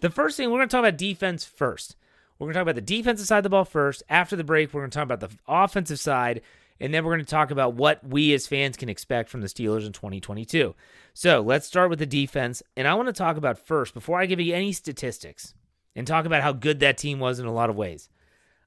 The 0.00 0.10
first 0.10 0.37
thing, 0.37 0.50
we're 0.50 0.58
going 0.58 0.69
to 0.69 0.72
talk 0.72 0.84
about 0.84 0.98
defense 0.98 1.44
first. 1.44 1.96
We're 2.38 2.46
going 2.46 2.55
to 2.55 2.58
talk 2.58 2.62
about 2.62 2.74
the 2.74 2.81
defensive 2.81 3.26
side 3.26 3.38
of 3.38 3.44
the 3.44 3.50
ball 3.50 3.64
first. 3.64 4.02
After 4.08 4.36
the 4.36 4.44
break, 4.44 4.72
we're 4.72 4.82
going 4.82 4.90
to 4.90 4.94
talk 4.94 5.05
about 5.05 5.20
the 5.20 5.36
offensive 5.48 5.98
side. 5.98 6.43
And 6.78 6.93
then 6.93 7.05
we're 7.05 7.14
going 7.14 7.24
to 7.24 7.31
talk 7.31 7.50
about 7.50 7.74
what 7.74 8.06
we 8.06 8.34
as 8.34 8.46
fans 8.46 8.76
can 8.76 8.90
expect 8.90 9.31
from 9.31 9.40
the 9.40 9.46
Steelers 9.46 9.86
in 9.86 9.93
2022. 9.93 10.74
So 11.14 11.40
let's 11.40 11.66
start 11.66 11.88
with 11.88 11.98
the 11.98 12.06
defense. 12.06 12.62
And 12.76 12.86
I 12.86 12.94
want 12.94 13.08
to 13.08 13.14
talk 13.14 13.38
about 13.38 13.58
first, 13.58 13.94
before 13.94 14.20
I 14.20 14.26
give 14.26 14.40
you 14.40 14.55
any 14.55 14.72
statistics 14.72 15.55
and 15.94 16.06
talk 16.06 16.26
about 16.26 16.43
how 16.43 16.52
good 16.52 16.81
that 16.81 16.98
team 16.98 17.19
was 17.19 17.38
in 17.38 17.46
a 17.46 17.52
lot 17.52 17.70
of 17.70 17.76
ways, 17.76 18.10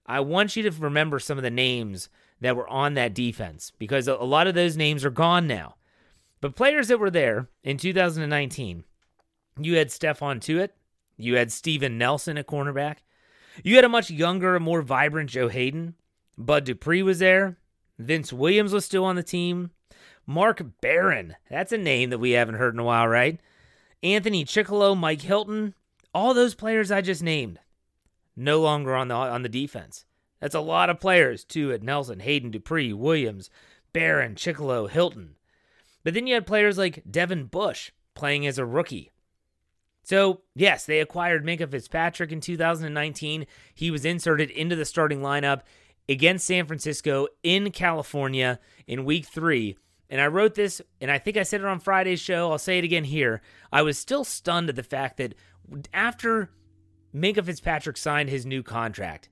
I 0.08 0.22
want 0.22 0.56
you 0.56 0.64
to 0.64 0.72
remember 0.72 1.20
some 1.20 1.38
of 1.38 1.44
the 1.44 1.52
names 1.52 2.10
that 2.42 2.56
were 2.56 2.68
on 2.68 2.96
that 2.96 3.14
defense 3.14 3.72
because 3.78 4.08
a 4.08 4.16
lot 4.16 4.48
of 4.48 4.56
those 4.56 4.76
names 4.76 5.06
are 5.06 5.12
gone 5.12 5.46
now. 5.46 5.76
But 6.42 6.56
players 6.56 6.88
that 6.88 7.00
were 7.00 7.12
there 7.12 7.50
in 7.64 7.78
2019, 7.78 8.86
you 9.60 9.76
had 9.76 9.90
Stephon 9.90 10.40
Tuitt, 10.40 10.70
you 11.18 11.36
had 11.36 11.52
Steven 11.52 11.98
Nelson 12.00 12.40
at 12.40 12.48
cornerback, 12.48 12.98
you 13.64 13.76
had 13.76 13.86
a 13.86 13.90
much 13.90 14.10
younger, 14.10 14.60
more 14.60 14.82
vibrant 14.82 15.30
Joe 15.30 15.48
Haden. 15.48 15.96
Bud 16.38 16.66
Dupree 16.66 17.04
was 17.04 17.20
there. 17.20 17.58
Vince 17.98 18.32
Williams 18.32 18.74
was 18.74 18.86
still 18.86 19.04
on 19.04 19.16
the 19.16 19.24
team. 19.24 19.72
Mark 20.26 20.62
Barron, 20.80 21.36
that's 21.50 21.72
a 21.72 21.78
name 21.78 22.12
that 22.12 22.20
we 22.20 22.32
haven't 22.32 22.56
heard 22.56 22.74
in 22.74 22.80
a 22.80 22.84
while, 22.84 23.08
right? 23.08 23.40
Anthony 24.04 24.46
Chickillo, 24.46 24.96
Mike 24.96 25.22
Hilton, 25.22 25.74
all 26.14 26.34
those 26.34 26.56
players 26.56 26.92
I 26.92 27.02
just 27.02 27.24
named, 27.24 27.60
no 28.36 28.62
longer 28.62 28.96
on 28.96 29.08
the 29.08 29.16
on 29.16 29.42
the 29.42 29.50
defense. 29.50 30.06
That's 30.40 30.56
a 30.56 30.62
lot 30.62 30.90
of 30.90 31.00
players 31.00 31.44
too 31.44 31.74
at 31.74 31.84
Nelson, 31.84 32.20
Hayden, 32.20 32.52
Dupree, 32.52 32.94
Williams, 32.94 33.50
Barron, 33.92 34.36
Chickillo, 34.36 34.90
Hilton. 34.90 35.36
But 36.04 36.14
then 36.14 36.28
you 36.28 36.36
had 36.36 36.48
players 36.48 36.78
like 36.78 37.04
Devin 37.10 37.46
Bush 37.46 37.92
playing 38.14 38.48
as 38.48 38.58
a 38.58 38.66
rookie. 38.66 39.12
So, 40.10 40.42
yes, 40.56 40.88
they 40.88 41.02
acquired 41.02 41.46
Minkah 41.46 41.70
Fitzpatrick 41.70 42.32
in 42.32 42.42
2019. 42.42 43.46
He 43.76 43.92
was 43.92 44.06
inserted 44.06 44.50
into 44.50 44.76
the 44.76 44.84
starting 44.84 45.20
lineup 45.20 45.62
against 46.10 46.48
San 46.48 46.66
Francisco 46.66 47.28
in 47.44 47.70
California 47.70 48.60
in 48.88 49.06
week 49.06 49.28
three. 49.28 49.78
And 50.10 50.20
I 50.20 50.26
wrote 50.26 50.56
this, 50.56 50.82
and 51.00 51.12
I 51.12 51.20
think 51.20 51.38
I 51.38 51.44
said 51.44 51.62
it 51.62 51.68
on 51.68 51.80
Friday's 51.80 52.20
show. 52.20 52.52
I'll 52.52 52.58
say 52.58 52.80
it 52.80 52.84
again 52.84 53.04
here. 53.04 53.44
I 53.72 53.84
was 53.84 54.00
still 54.00 54.24
stunned 54.24 54.68
at 54.70 54.76
the 54.76 54.82
fact 54.82 55.18
that 55.18 55.36
after 55.94 56.50
Minkah 57.14 57.46
Fitzpatrick 57.46 57.96
signed 57.96 58.32
his 58.32 58.48
new 58.48 58.64
contract, 58.64 59.30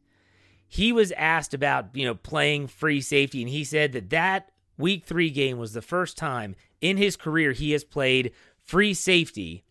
he 0.67 0.91
was 0.91 1.11
asked 1.13 1.55
about, 1.55 1.87
you 1.95 2.05
know, 2.05 2.13
playing 2.13 2.67
free 2.67 3.01
safety, 3.01 3.41
and 3.41 3.49
he 3.49 3.63
said 3.63 3.93
that 3.93 4.11
that 4.11 4.51
week 4.77 5.05
three 5.05 5.31
game 5.31 5.57
was 5.57 5.73
the 5.73 5.81
first 5.81 6.19
time 6.19 6.55
in 6.81 6.97
his 6.97 7.17
career 7.17 7.53
he 7.53 7.71
has 7.71 7.83
played 7.83 8.31
free 8.63 8.93
safety, 8.93 9.63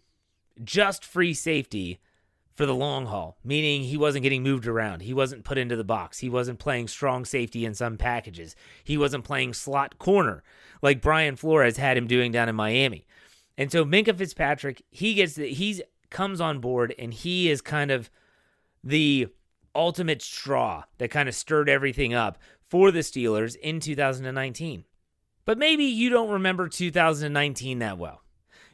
just 0.64 1.04
free 1.04 1.34
safety 1.34 2.00
for 2.54 2.64
the 2.64 2.74
long 2.74 3.06
haul, 3.06 3.36
meaning 3.44 3.82
he 3.82 3.96
wasn't 3.96 4.22
getting 4.22 4.42
moved 4.42 4.66
around. 4.66 5.02
He 5.02 5.12
wasn't 5.12 5.44
put 5.44 5.58
into 5.58 5.76
the 5.76 5.84
box. 5.84 6.18
He 6.18 6.30
wasn't 6.30 6.58
playing 6.58 6.88
strong 6.88 7.26
safety 7.26 7.66
in 7.66 7.74
some 7.74 7.98
packages. 7.98 8.56
He 8.82 8.96
wasn't 8.96 9.24
playing 9.24 9.52
slot 9.52 9.98
corner 9.98 10.42
like 10.82 11.02
Brian 11.02 11.36
Flores 11.36 11.76
had 11.76 11.96
him 11.96 12.06
doing 12.06 12.32
down 12.32 12.48
in 12.48 12.56
Miami. 12.56 13.06
And 13.58 13.70
so 13.70 13.84
Minkah 13.84 14.16
Fitzpatrick, 14.16 14.82
he 14.90 15.14
gets 15.14 15.34
the, 15.34 15.48
he's 15.48 15.82
comes 16.10 16.40
on 16.40 16.60
board 16.60 16.94
and 16.98 17.12
he 17.12 17.50
is 17.50 17.60
kind 17.60 17.90
of 17.90 18.10
the 18.82 19.28
ultimate 19.74 20.22
straw 20.22 20.84
that 20.98 21.10
kind 21.10 21.28
of 21.28 21.34
stirred 21.34 21.68
everything 21.68 22.14
up 22.14 22.38
for 22.68 22.90
the 22.90 23.00
Steelers 23.00 23.56
in 23.56 23.80
2019. 23.80 24.84
But 25.44 25.58
maybe 25.58 25.84
you 25.84 26.10
don't 26.10 26.30
remember 26.30 26.68
2019 26.68 27.80
that 27.80 27.98
well. 27.98 28.22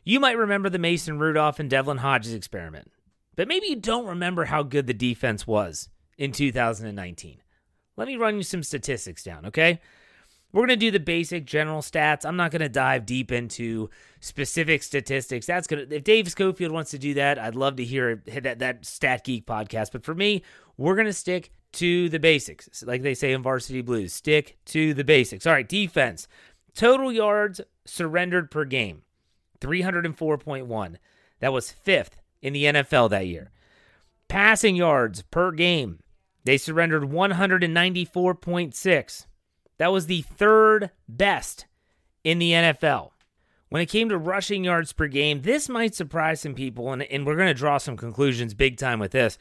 You 0.04 0.18
might 0.18 0.36
remember 0.36 0.68
the 0.68 0.78
Mason 0.78 1.18
Rudolph 1.18 1.60
and 1.60 1.70
Devlin 1.70 1.98
Hodges 1.98 2.34
experiment, 2.34 2.90
but 3.36 3.46
maybe 3.46 3.68
you 3.68 3.76
don't 3.76 4.06
remember 4.06 4.46
how 4.46 4.62
good 4.62 4.86
the 4.86 4.94
defense 4.94 5.46
was 5.46 5.88
in 6.18 6.32
2019. 6.32 7.38
Let 7.96 8.08
me 8.08 8.16
run 8.16 8.36
you 8.36 8.42
some 8.42 8.62
statistics 8.62 9.22
down, 9.22 9.46
okay? 9.46 9.80
We're 10.52 10.66
going 10.66 10.70
to 10.70 10.76
do 10.76 10.90
the 10.90 11.00
basic 11.00 11.46
general 11.46 11.80
stats. 11.80 12.26
I'm 12.26 12.36
not 12.36 12.50
going 12.50 12.60
to 12.60 12.68
dive 12.68 13.06
deep 13.06 13.32
into 13.32 13.88
specific 14.20 14.82
statistics. 14.82 15.46
That's 15.46 15.66
going 15.66 15.88
to 15.88 15.96
if 15.96 16.04
Dave 16.04 16.30
Schofield 16.30 16.72
wants 16.72 16.90
to 16.90 16.98
do 16.98 17.14
that, 17.14 17.38
I'd 17.38 17.54
love 17.54 17.76
to 17.76 17.84
hear 17.84 18.22
that 18.26 18.58
that 18.58 18.84
Stat 18.84 19.24
Geek 19.24 19.46
podcast. 19.46 19.92
But 19.92 20.04
for 20.04 20.14
me, 20.14 20.42
we're 20.76 20.94
going 20.94 21.06
to 21.06 21.12
stick 21.12 21.52
to 21.74 22.10
the 22.10 22.18
basics. 22.18 22.82
Like 22.82 23.02
they 23.02 23.14
say 23.14 23.32
in 23.32 23.42
Varsity 23.42 23.80
Blues, 23.80 24.12
stick 24.12 24.58
to 24.66 24.92
the 24.92 25.04
basics. 25.04 25.46
All 25.46 25.54
right, 25.54 25.68
defense. 25.68 26.28
Total 26.74 27.10
yards 27.10 27.60
surrendered 27.86 28.50
per 28.50 28.66
game, 28.66 29.02
304.1. 29.62 30.96
That 31.40 31.52
was 31.52 31.74
5th 31.86 32.12
in 32.40 32.52
the 32.52 32.64
NFL 32.64 33.10
that 33.10 33.26
year. 33.26 33.50
Passing 34.28 34.76
yards 34.76 35.22
per 35.22 35.50
game, 35.52 36.00
they 36.44 36.58
surrendered 36.58 37.04
194.6. 37.04 39.26
That 39.78 39.92
was 39.92 40.06
the 40.06 40.22
third 40.22 40.90
best 41.08 41.66
in 42.24 42.38
the 42.38 42.52
NFL. 42.52 43.10
When 43.68 43.80
it 43.80 43.88
came 43.88 44.08
to 44.10 44.18
rushing 44.18 44.64
yards 44.64 44.92
per 44.92 45.06
game, 45.06 45.42
this 45.42 45.68
might 45.68 45.94
surprise 45.94 46.40
some 46.40 46.54
people, 46.54 46.92
and, 46.92 47.02
and 47.02 47.24
we're 47.26 47.36
going 47.36 47.48
to 47.48 47.54
draw 47.54 47.78
some 47.78 47.96
conclusions 47.96 48.54
big 48.54 48.76
time 48.76 48.98
with 48.98 49.12
this. 49.12 49.38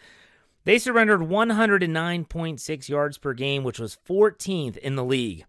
They 0.64 0.78
surrendered 0.78 1.22
109.6 1.22 2.90
yards 2.90 3.18
per 3.18 3.34
game, 3.34 3.64
which 3.64 3.80
was 3.80 3.98
14th 4.08 4.78
in 4.78 4.96
the 4.96 5.04
league. 5.04 5.46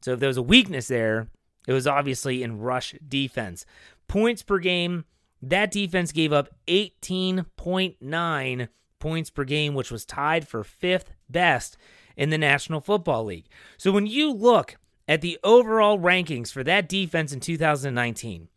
So 0.00 0.14
if 0.14 0.20
there 0.20 0.28
was 0.28 0.38
a 0.38 0.42
weakness 0.42 0.88
there, 0.88 1.28
it 1.66 1.72
was 1.72 1.86
obviously 1.86 2.42
in 2.42 2.58
rush 2.58 2.94
defense. 3.06 3.66
Points 4.08 4.42
per 4.42 4.58
game, 4.58 5.04
that 5.42 5.70
defense 5.70 6.12
gave 6.12 6.32
up 6.32 6.48
18.9 6.68 8.68
points 8.98 9.30
per 9.30 9.44
game, 9.44 9.74
which 9.74 9.90
was 9.90 10.04
tied 10.04 10.48
for 10.48 10.64
fifth 10.64 11.12
best 11.28 11.76
in 12.16 12.30
the 12.30 12.38
National 12.38 12.80
Football 12.80 13.24
League. 13.24 13.48
So 13.76 13.92
when 13.92 14.06
you 14.06 14.32
look 14.32 14.76
at 15.06 15.20
the 15.20 15.38
overall 15.44 15.98
rankings 15.98 16.50
for 16.50 16.64
that 16.64 16.88
defense 16.88 17.32
in 17.32 17.40
2019, 17.40 18.48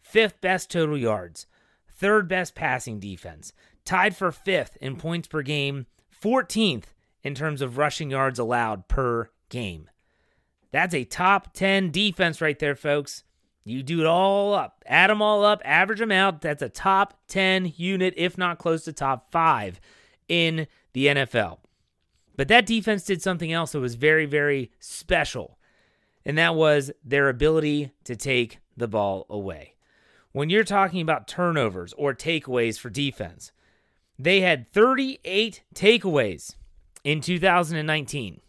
fifth 0.00 0.40
best 0.40 0.70
total 0.70 0.96
yards, 0.96 1.46
third 1.88 2.28
best 2.28 2.54
passing 2.54 2.98
defense, 2.98 3.52
tied 3.84 4.16
for 4.16 4.32
fifth 4.32 4.76
in 4.80 4.96
points 4.96 5.28
per 5.28 5.42
game, 5.42 5.86
14th 6.22 6.84
in 7.22 7.34
terms 7.34 7.62
of 7.62 7.78
rushing 7.78 8.10
yards 8.10 8.38
allowed 8.38 8.88
per 8.88 9.30
game. 9.48 9.88
That's 10.70 10.94
a 10.94 11.04
top 11.04 11.52
10 11.52 11.90
defense 11.90 12.40
right 12.40 12.58
there, 12.58 12.74
folks. 12.74 13.24
You 13.64 13.82
do 13.82 14.00
it 14.00 14.06
all 14.06 14.54
up, 14.54 14.82
add 14.86 15.10
them 15.10 15.22
all 15.22 15.44
up, 15.44 15.62
average 15.64 16.00
them 16.00 16.10
out. 16.10 16.40
That's 16.40 16.62
a 16.62 16.68
top 16.68 17.14
10 17.28 17.74
unit, 17.76 18.14
if 18.16 18.36
not 18.36 18.58
close 18.58 18.84
to 18.84 18.92
top 18.92 19.30
five 19.30 19.80
in 20.28 20.66
the 20.92 21.06
NFL. 21.06 21.58
But 22.36 22.48
that 22.48 22.66
defense 22.66 23.04
did 23.04 23.22
something 23.22 23.52
else 23.52 23.72
that 23.72 23.80
was 23.80 23.94
very, 23.94 24.26
very 24.26 24.72
special, 24.80 25.58
and 26.24 26.36
that 26.38 26.54
was 26.54 26.90
their 27.04 27.28
ability 27.28 27.92
to 28.04 28.16
take 28.16 28.58
the 28.76 28.88
ball 28.88 29.26
away. 29.30 29.74
When 30.32 30.50
you're 30.50 30.64
talking 30.64 31.02
about 31.02 31.28
turnovers 31.28 31.92
or 31.92 32.14
takeaways 32.14 32.78
for 32.78 32.90
defense, 32.90 33.52
they 34.18 34.40
had 34.40 34.72
38 34.72 35.62
takeaways 35.74 36.56
in 37.04 37.20
2019. 37.20 38.40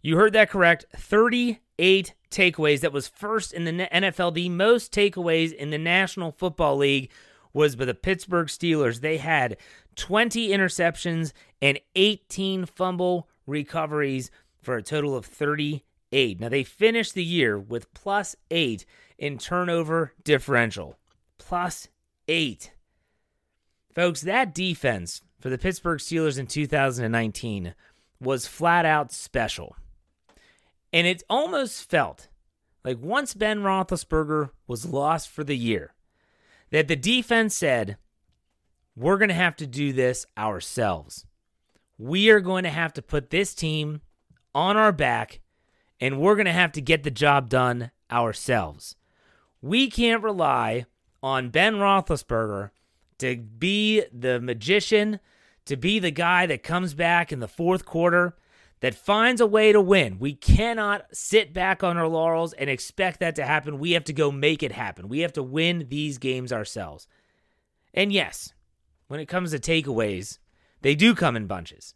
You 0.00 0.16
heard 0.16 0.32
that 0.32 0.50
correct 0.50 0.86
38 0.96 2.14
takeaways. 2.32 2.80
That 2.80 2.92
was 2.92 3.08
first 3.08 3.52
in 3.52 3.64
the 3.64 3.88
NFL. 3.92 4.34
The 4.34 4.48
most 4.48 4.92
takeaways 4.92 5.52
in 5.52 5.70
the 5.70 5.78
National 5.78 6.32
Football 6.32 6.78
League 6.78 7.10
was 7.52 7.76
by 7.76 7.84
the 7.84 7.94
Pittsburgh 7.94 8.48
Steelers. 8.48 9.00
They 9.00 9.18
had 9.18 9.56
20 9.96 10.48
interceptions 10.48 11.32
and 11.60 11.78
18 11.94 12.66
fumble 12.66 13.28
recoveries 13.46 14.30
for 14.60 14.76
a 14.76 14.82
total 14.82 15.14
of 15.16 15.26
38. 15.26 16.40
Now, 16.40 16.48
they 16.48 16.64
finished 16.64 17.14
the 17.14 17.24
year 17.24 17.58
with 17.58 17.92
plus 17.94 18.36
eight 18.50 18.86
in 19.18 19.38
turnover 19.38 20.14
differential. 20.24 20.98
Plus 21.38 21.88
eight. 22.28 22.72
Folks, 23.94 24.22
that 24.22 24.54
defense 24.54 25.22
for 25.38 25.50
the 25.50 25.58
Pittsburgh 25.58 25.98
Steelers 25.98 26.38
in 26.38 26.46
2019 26.46 27.74
was 28.20 28.46
flat 28.46 28.86
out 28.86 29.12
special. 29.12 29.76
And 30.92 31.06
it 31.06 31.22
almost 31.30 31.88
felt 31.88 32.28
like 32.84 32.98
once 33.00 33.34
Ben 33.34 33.60
Roethlisberger 33.60 34.50
was 34.66 34.86
lost 34.86 35.28
for 35.28 35.44
the 35.44 35.56
year, 35.56 35.94
that 36.70 36.88
the 36.88 36.96
defense 36.96 37.54
said, 37.54 37.96
we're 38.94 39.18
going 39.18 39.28
to 39.28 39.34
have 39.34 39.56
to 39.56 39.66
do 39.66 39.92
this 39.92 40.26
ourselves 40.36 41.24
we 42.02 42.30
are 42.30 42.40
going 42.40 42.64
to 42.64 42.70
have 42.70 42.92
to 42.92 43.00
put 43.00 43.30
this 43.30 43.54
team 43.54 44.00
on 44.54 44.76
our 44.76 44.90
back 44.90 45.40
and 46.00 46.18
we're 46.18 46.34
going 46.34 46.46
to 46.46 46.52
have 46.52 46.72
to 46.72 46.80
get 46.80 47.04
the 47.04 47.12
job 47.12 47.48
done 47.48 47.92
ourselves. 48.10 48.96
We 49.60 49.88
can't 49.88 50.22
rely 50.22 50.86
on 51.22 51.50
Ben 51.50 51.76
Roethlisberger 51.76 52.70
to 53.18 53.36
be 53.36 54.02
the 54.12 54.40
magician, 54.40 55.20
to 55.66 55.76
be 55.76 56.00
the 56.00 56.10
guy 56.10 56.44
that 56.46 56.64
comes 56.64 56.94
back 56.94 57.30
in 57.30 57.38
the 57.38 57.46
fourth 57.46 57.84
quarter, 57.84 58.36
that 58.82 58.94
finds 58.94 59.40
a 59.40 59.46
way 59.46 59.72
to 59.72 59.80
win. 59.80 60.18
We 60.18 60.34
cannot 60.34 61.06
sit 61.12 61.54
back 61.54 61.82
on 61.82 61.96
our 61.96 62.08
laurels 62.08 62.52
and 62.52 62.68
expect 62.68 63.20
that 63.20 63.36
to 63.36 63.46
happen. 63.46 63.78
We 63.78 63.92
have 63.92 64.04
to 64.04 64.12
go 64.12 64.30
make 64.30 64.62
it 64.62 64.72
happen. 64.72 65.08
We 65.08 65.20
have 65.20 65.32
to 65.34 65.42
win 65.42 65.86
these 65.88 66.18
games 66.18 66.52
ourselves. 66.52 67.06
And 67.94 68.12
yes, 68.12 68.52
when 69.06 69.20
it 69.20 69.26
comes 69.26 69.52
to 69.52 69.58
takeaways, 69.58 70.38
they 70.82 70.94
do 70.94 71.14
come 71.14 71.36
in 71.36 71.46
bunches. 71.46 71.94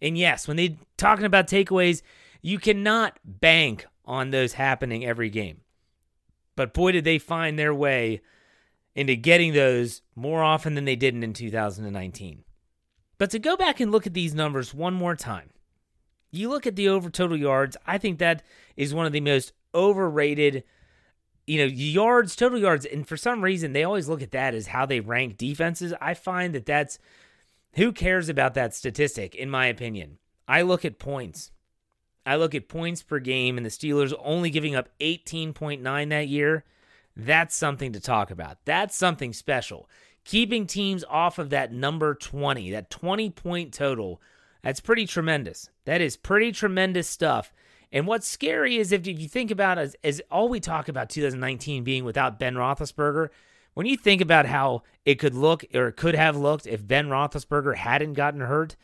And 0.00 0.16
yes, 0.16 0.46
when 0.46 0.58
they 0.58 0.78
talking 0.96 1.24
about 1.24 1.48
takeaways, 1.48 2.02
you 2.42 2.58
cannot 2.58 3.18
bank 3.24 3.86
on 4.04 4.30
those 4.30 4.52
happening 4.52 5.04
every 5.04 5.30
game. 5.30 5.62
But 6.54 6.74
boy, 6.74 6.92
did 6.92 7.04
they 7.04 7.18
find 7.18 7.58
their 7.58 7.74
way 7.74 8.20
into 8.96 9.14
getting 9.14 9.52
those 9.52 10.02
more 10.14 10.42
often 10.42 10.74
than 10.74 10.86
they 10.86 10.96
didn't 10.96 11.22
in 11.22 11.34
2019. 11.34 12.44
But 13.18 13.30
to 13.30 13.38
go 13.38 13.56
back 13.56 13.78
and 13.78 13.92
look 13.92 14.06
at 14.06 14.14
these 14.14 14.34
numbers 14.34 14.74
one 14.74 14.94
more 14.94 15.14
time, 15.14 15.50
you 16.30 16.48
look 16.48 16.66
at 16.66 16.76
the 16.76 16.88
over 16.88 17.10
total 17.10 17.36
yards, 17.36 17.76
I 17.86 17.98
think 17.98 18.18
that 18.18 18.42
is 18.76 18.94
one 18.94 19.06
of 19.06 19.12
the 19.12 19.20
most 19.20 19.52
overrated, 19.74 20.64
you 21.46 21.58
know, 21.58 21.72
yards, 21.72 22.36
total 22.36 22.58
yards. 22.58 22.84
And 22.86 23.06
for 23.06 23.16
some 23.16 23.42
reason, 23.42 23.72
they 23.72 23.84
always 23.84 24.08
look 24.08 24.22
at 24.22 24.32
that 24.32 24.54
as 24.54 24.68
how 24.68 24.86
they 24.86 25.00
rank 25.00 25.36
defenses. 25.36 25.94
I 26.00 26.14
find 26.14 26.54
that 26.54 26.66
that's 26.66 26.98
who 27.74 27.92
cares 27.92 28.28
about 28.28 28.54
that 28.54 28.74
statistic, 28.74 29.34
in 29.34 29.50
my 29.50 29.66
opinion? 29.66 30.18
I 30.48 30.62
look 30.62 30.84
at 30.84 30.98
points. 30.98 31.50
I 32.24 32.36
look 32.36 32.54
at 32.54 32.68
points 32.68 33.02
per 33.02 33.18
game, 33.18 33.56
and 33.56 33.66
the 33.66 33.70
Steelers 33.70 34.14
only 34.24 34.50
giving 34.50 34.74
up 34.74 34.88
18.9 35.00 36.08
that 36.08 36.28
year. 36.28 36.64
That's 37.14 37.54
something 37.54 37.92
to 37.92 38.00
talk 38.00 38.30
about. 38.30 38.58
That's 38.64 38.96
something 38.96 39.32
special. 39.32 39.88
Keeping 40.24 40.66
teams 40.66 41.04
off 41.08 41.38
of 41.38 41.50
that 41.50 41.72
number 41.72 42.14
20, 42.14 42.70
that 42.72 42.90
20 42.90 43.30
point 43.30 43.72
total, 43.72 44.20
that's 44.66 44.80
pretty 44.80 45.06
tremendous. 45.06 45.70
That 45.84 46.00
is 46.00 46.16
pretty 46.16 46.50
tremendous 46.50 47.06
stuff. 47.08 47.52
And 47.92 48.04
what's 48.04 48.26
scary 48.26 48.78
is 48.78 48.90
if 48.90 49.06
you 49.06 49.28
think 49.28 49.52
about 49.52 49.78
as, 49.78 49.94
as 50.02 50.20
all 50.28 50.48
we 50.48 50.58
talk 50.58 50.88
about 50.88 51.08
2019 51.08 51.84
being 51.84 52.04
without 52.04 52.40
Ben 52.40 52.56
Roethlisberger, 52.56 53.28
when 53.74 53.86
you 53.86 53.96
think 53.96 54.20
about 54.20 54.46
how 54.46 54.82
it 55.04 55.20
could 55.20 55.36
look 55.36 55.64
or 55.72 55.86
it 55.86 55.96
could 55.96 56.16
have 56.16 56.36
looked 56.36 56.66
if 56.66 56.84
Ben 56.84 57.06
Roethlisberger 57.06 57.76
hadn't 57.76 58.14
gotten 58.14 58.40
hurt, 58.40 58.74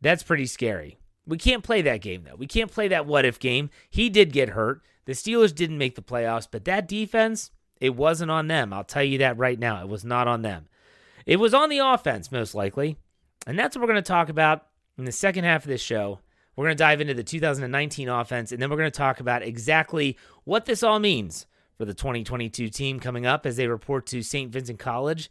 that's 0.00 0.22
pretty 0.22 0.46
scary. 0.46 1.00
We 1.26 1.36
can't 1.36 1.64
play 1.64 1.82
that 1.82 2.00
game, 2.00 2.22
though. 2.22 2.36
We 2.36 2.46
can't 2.46 2.70
play 2.70 2.86
that 2.86 3.06
what 3.06 3.24
if 3.24 3.40
game. 3.40 3.70
He 3.90 4.08
did 4.08 4.32
get 4.32 4.50
hurt. 4.50 4.82
The 5.04 5.14
Steelers 5.14 5.52
didn't 5.52 5.78
make 5.78 5.96
the 5.96 6.00
playoffs, 6.00 6.46
but 6.48 6.64
that 6.66 6.86
defense, 6.86 7.50
it 7.80 7.96
wasn't 7.96 8.30
on 8.30 8.46
them. 8.46 8.72
I'll 8.72 8.84
tell 8.84 9.02
you 9.02 9.18
that 9.18 9.36
right 9.36 9.58
now. 9.58 9.82
It 9.82 9.88
was 9.88 10.04
not 10.04 10.28
on 10.28 10.42
them. 10.42 10.68
It 11.26 11.40
was 11.40 11.54
on 11.54 11.70
the 11.70 11.78
offense, 11.78 12.30
most 12.30 12.54
likely. 12.54 12.98
And 13.46 13.58
that's 13.58 13.76
what 13.76 13.82
we're 13.82 13.92
going 13.92 14.02
to 14.02 14.08
talk 14.08 14.28
about 14.28 14.66
in 14.98 15.04
the 15.04 15.12
second 15.12 15.44
half 15.44 15.64
of 15.64 15.68
this 15.68 15.80
show. 15.80 16.20
We're 16.56 16.66
going 16.66 16.76
to 16.76 16.82
dive 16.82 17.00
into 17.00 17.14
the 17.14 17.24
2019 17.24 18.08
offense, 18.08 18.52
and 18.52 18.60
then 18.60 18.68
we're 18.68 18.76
going 18.76 18.90
to 18.90 18.96
talk 18.96 19.20
about 19.20 19.42
exactly 19.42 20.18
what 20.44 20.66
this 20.66 20.82
all 20.82 20.98
means 20.98 21.46
for 21.78 21.84
the 21.84 21.94
2022 21.94 22.68
team 22.68 23.00
coming 23.00 23.24
up 23.24 23.46
as 23.46 23.56
they 23.56 23.66
report 23.66 24.06
to 24.06 24.22
St. 24.22 24.52
Vincent 24.52 24.78
College 24.78 25.30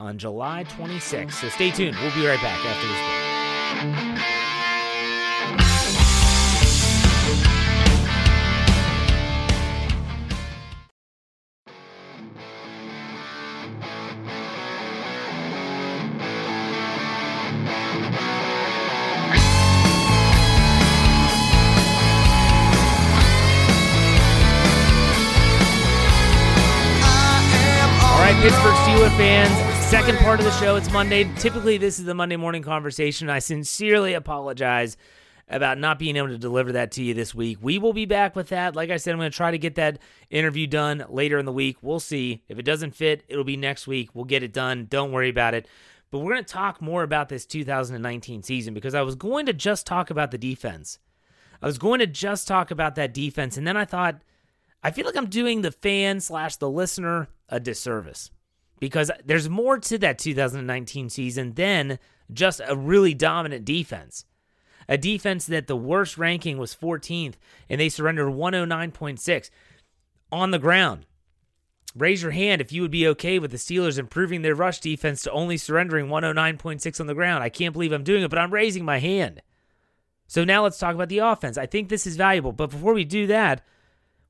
on 0.00 0.16
July 0.16 0.64
26th. 0.64 1.32
So 1.32 1.48
stay 1.50 1.70
tuned. 1.70 1.96
We'll 2.00 2.14
be 2.14 2.26
right 2.26 2.40
back 2.40 2.64
after 2.64 2.86
this 2.88 4.24
break. 4.24 4.43
Steelers 29.04 29.16
fans, 29.18 29.84
second 29.84 30.16
part 30.20 30.38
of 30.40 30.46
the 30.46 30.52
show. 30.52 30.76
It's 30.76 30.90
Monday. 30.90 31.30
Typically, 31.36 31.76
this 31.76 31.98
is 31.98 32.06
the 32.06 32.14
Monday 32.14 32.36
morning 32.36 32.62
conversation. 32.62 33.28
I 33.28 33.38
sincerely 33.38 34.14
apologize 34.14 34.96
about 35.46 35.76
not 35.76 35.98
being 35.98 36.16
able 36.16 36.28
to 36.28 36.38
deliver 36.38 36.72
that 36.72 36.90
to 36.92 37.02
you 37.02 37.12
this 37.12 37.34
week. 37.34 37.58
We 37.60 37.76
will 37.76 37.92
be 37.92 38.06
back 38.06 38.34
with 38.34 38.48
that. 38.48 38.74
Like 38.74 38.88
I 38.88 38.96
said, 38.96 39.12
I'm 39.12 39.18
going 39.18 39.30
to 39.30 39.36
try 39.36 39.50
to 39.50 39.58
get 39.58 39.74
that 39.74 39.98
interview 40.30 40.66
done 40.66 41.04
later 41.10 41.38
in 41.38 41.44
the 41.44 41.52
week. 41.52 41.76
We'll 41.82 42.00
see. 42.00 42.44
If 42.48 42.58
it 42.58 42.62
doesn't 42.62 42.94
fit, 42.94 43.24
it'll 43.28 43.44
be 43.44 43.58
next 43.58 43.86
week. 43.86 44.08
We'll 44.14 44.24
get 44.24 44.42
it 44.42 44.54
done. 44.54 44.86
Don't 44.88 45.12
worry 45.12 45.28
about 45.28 45.52
it. 45.52 45.68
But 46.10 46.20
we're 46.20 46.32
going 46.32 46.44
to 46.44 46.52
talk 46.52 46.80
more 46.80 47.02
about 47.02 47.28
this 47.28 47.44
2019 47.44 48.42
season 48.42 48.72
because 48.72 48.94
I 48.94 49.02
was 49.02 49.16
going 49.16 49.44
to 49.44 49.52
just 49.52 49.86
talk 49.86 50.08
about 50.08 50.30
the 50.30 50.38
defense. 50.38 50.98
I 51.60 51.66
was 51.66 51.76
going 51.76 51.98
to 51.98 52.06
just 52.06 52.48
talk 52.48 52.70
about 52.70 52.94
that 52.94 53.12
defense. 53.12 53.58
And 53.58 53.66
then 53.66 53.76
I 53.76 53.84
thought, 53.84 54.22
I 54.82 54.90
feel 54.92 55.04
like 55.04 55.16
I'm 55.16 55.28
doing 55.28 55.60
the 55.60 55.72
fan 55.72 56.20
slash 56.20 56.56
the 56.56 56.70
listener 56.70 57.28
a 57.50 57.60
disservice 57.60 58.30
because 58.80 59.10
there's 59.24 59.48
more 59.48 59.78
to 59.78 59.98
that 59.98 60.18
2019 60.18 61.10
season 61.10 61.54
than 61.54 61.98
just 62.32 62.60
a 62.66 62.76
really 62.76 63.14
dominant 63.14 63.64
defense. 63.64 64.24
A 64.88 64.98
defense 64.98 65.46
that 65.46 65.66
the 65.66 65.76
worst 65.76 66.18
ranking 66.18 66.58
was 66.58 66.74
14th 66.74 67.34
and 67.68 67.80
they 67.80 67.88
surrendered 67.88 68.32
109.6 68.32 69.50
on 70.30 70.50
the 70.50 70.58
ground. 70.58 71.06
Raise 71.96 72.22
your 72.22 72.32
hand 72.32 72.60
if 72.60 72.72
you 72.72 72.82
would 72.82 72.90
be 72.90 73.06
okay 73.08 73.38
with 73.38 73.52
the 73.52 73.56
Steelers 73.56 73.98
improving 73.98 74.42
their 74.42 74.54
rush 74.54 74.80
defense 74.80 75.22
to 75.22 75.30
only 75.30 75.56
surrendering 75.56 76.08
109.6 76.08 77.00
on 77.00 77.06
the 77.06 77.14
ground. 77.14 77.44
I 77.44 77.48
can't 77.48 77.72
believe 77.72 77.92
I'm 77.92 78.02
doing 78.02 78.24
it, 78.24 78.30
but 78.30 78.38
I'm 78.38 78.52
raising 78.52 78.84
my 78.84 78.98
hand. 78.98 79.40
So 80.26 80.42
now 80.42 80.64
let's 80.64 80.78
talk 80.78 80.94
about 80.94 81.08
the 81.08 81.18
offense. 81.18 81.56
I 81.56 81.66
think 81.66 81.88
this 81.88 82.06
is 82.06 82.16
valuable, 82.16 82.52
but 82.52 82.70
before 82.70 82.94
we 82.94 83.04
do 83.04 83.28
that, 83.28 83.62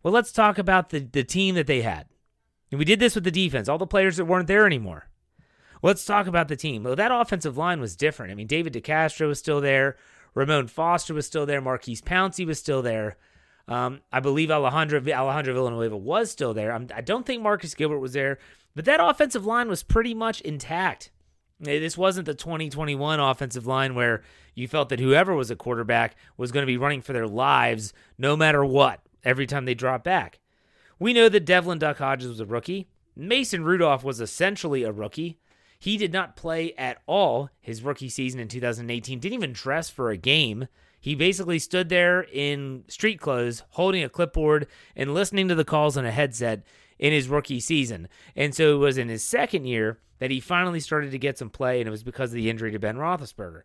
well, 0.03 0.13
let's 0.13 0.33
talk 0.33 0.59
about 0.59 0.91
the, 0.91 1.01
the 1.01 1.25
team 1.25 1.55
that 1.55 1.67
they 1.67 1.81
had. 1.81 2.07
And 2.75 2.79
we 2.81 2.85
did 2.85 2.99
this 2.99 3.15
with 3.15 3.23
the 3.23 3.31
defense, 3.31 3.69
all 3.69 3.79
the 3.79 3.87
players 3.87 4.17
that 4.17 4.25
weren't 4.25 4.49
there 4.49 4.67
anymore. 4.67 5.07
Let's 5.81 6.05
talk 6.05 6.27
about 6.27 6.49
the 6.49 6.57
team. 6.57 6.83
Well, 6.83 6.97
that 6.97 7.13
offensive 7.15 7.57
line 7.57 7.81
was 7.81 7.95
different. 7.95 8.33
I 8.33 8.35
mean, 8.35 8.49
David 8.49 8.73
DeCastro 8.73 9.29
was 9.29 9.39
still 9.39 9.61
there. 9.61 9.97
Ramon 10.35 10.67
Foster 10.67 11.15
was 11.15 11.25
still 11.25 11.47
there. 11.47 11.61
Maurkice 11.61 12.01
Pouncey 12.01 12.45
was 12.45 12.59
still 12.59 12.83
there. 12.83 13.17
Um, 13.69 14.01
I 14.11 14.19
believe 14.19 14.51
Alejandro, 14.51 14.99
Alejandro 14.99 15.55
Villanueva 15.55 15.97
was 15.97 16.33
still 16.33 16.53
there. 16.53 16.73
I'm, 16.73 16.89
I 16.93 17.01
do 17.01 17.13
not 17.13 17.27
think 17.27 17.45
Marcus 17.45 17.75
Gilbert 17.75 18.01
was 18.01 18.13
there, 18.13 18.39
but 18.75 18.87
that 18.87 18.99
offensive 19.01 19.47
line 19.47 19.69
was 19.69 19.85
pretty 19.85 20.13
much 20.13 20.41
intact. 20.41 21.13
This 21.61 21.97
wasn't 21.97 22.27
the 22.27 22.35
2021 22.35 23.21
offensive 23.21 23.69
line 23.69 23.95
where 23.95 24.23
you 24.57 24.67
felt 24.67 24.89
that 24.89 24.99
whoever 24.99 25.33
was 25.33 25.49
a 25.49 25.55
quarterback 25.55 26.17
was 26.37 26.51
going 26.51 26.65
to 26.65 26.67
be 26.67 26.77
running 26.77 27.03
for 27.03 27.13
their 27.13 27.29
lives 27.29 27.93
no 28.19 28.37
matter 28.37 28.65
what 28.65 29.01
every 29.23 29.47
time 29.47 29.65
they 29.65 29.75
dropped 29.75 30.03
back. 30.03 30.41
We 30.99 31.13
know 31.13 31.29
that 31.29 31.45
Devlin 31.45 31.79
Duck 31.79 31.99
Hodges 31.99 32.29
was 32.29 32.41
a 32.41 32.47
rookie. 32.47 32.89
Mason 33.17 33.65
Rudolph 33.65 34.05
was 34.05 34.21
essentially 34.21 34.83
a 34.83 34.93
rookie. 34.93 35.39
He 35.79 35.97
did 35.97 36.13
not 36.13 36.37
play 36.37 36.73
at 36.75 37.03
all 37.07 37.51
his 37.61 37.83
rookie 37.83 38.09
season 38.09 38.41
in 38.41 38.49
2018, 38.49 39.19
didn't 39.19 39.35
even 39.35 39.53
dress 39.53 39.91
for 39.91 40.11
a 40.11 40.17
game. 40.17 40.69
He 41.01 41.15
basically 41.15 41.59
stood 41.59 41.91
there 41.91 42.23
in 42.23 42.85
street 42.89 43.21
clothes, 43.21 43.63
holding 43.71 44.03
a 44.03 44.09
clipboard 44.09 44.67
and 44.97 45.13
listening 45.13 45.49
to 45.49 45.55
the 45.55 45.65
calls 45.65 45.99
on 45.99 46.07
a 46.07 46.11
headset 46.11 46.65
in 46.99 47.13
his 47.13 47.29
rookie 47.29 47.61
season. 47.61 48.09
And 48.35 48.55
so 48.55 48.75
it 48.75 48.79
was 48.79 48.97
in 48.97 49.09
his 49.09 49.23
second 49.23 49.67
year 49.67 49.99
that 50.19 50.31
he 50.31 50.41
finally 50.41 50.81
started 50.81 51.11
to 51.11 51.19
get 51.19 51.37
some 51.37 51.51
play, 51.51 51.81
and 51.81 51.89
it 51.89 51.91
was 51.91 52.03
because 52.03 52.31
of 52.31 52.37
the 52.37 52.49
injury 52.49 52.73
to 52.73 52.79
Ben 52.79 52.97
Roethlisberger. 52.97 53.63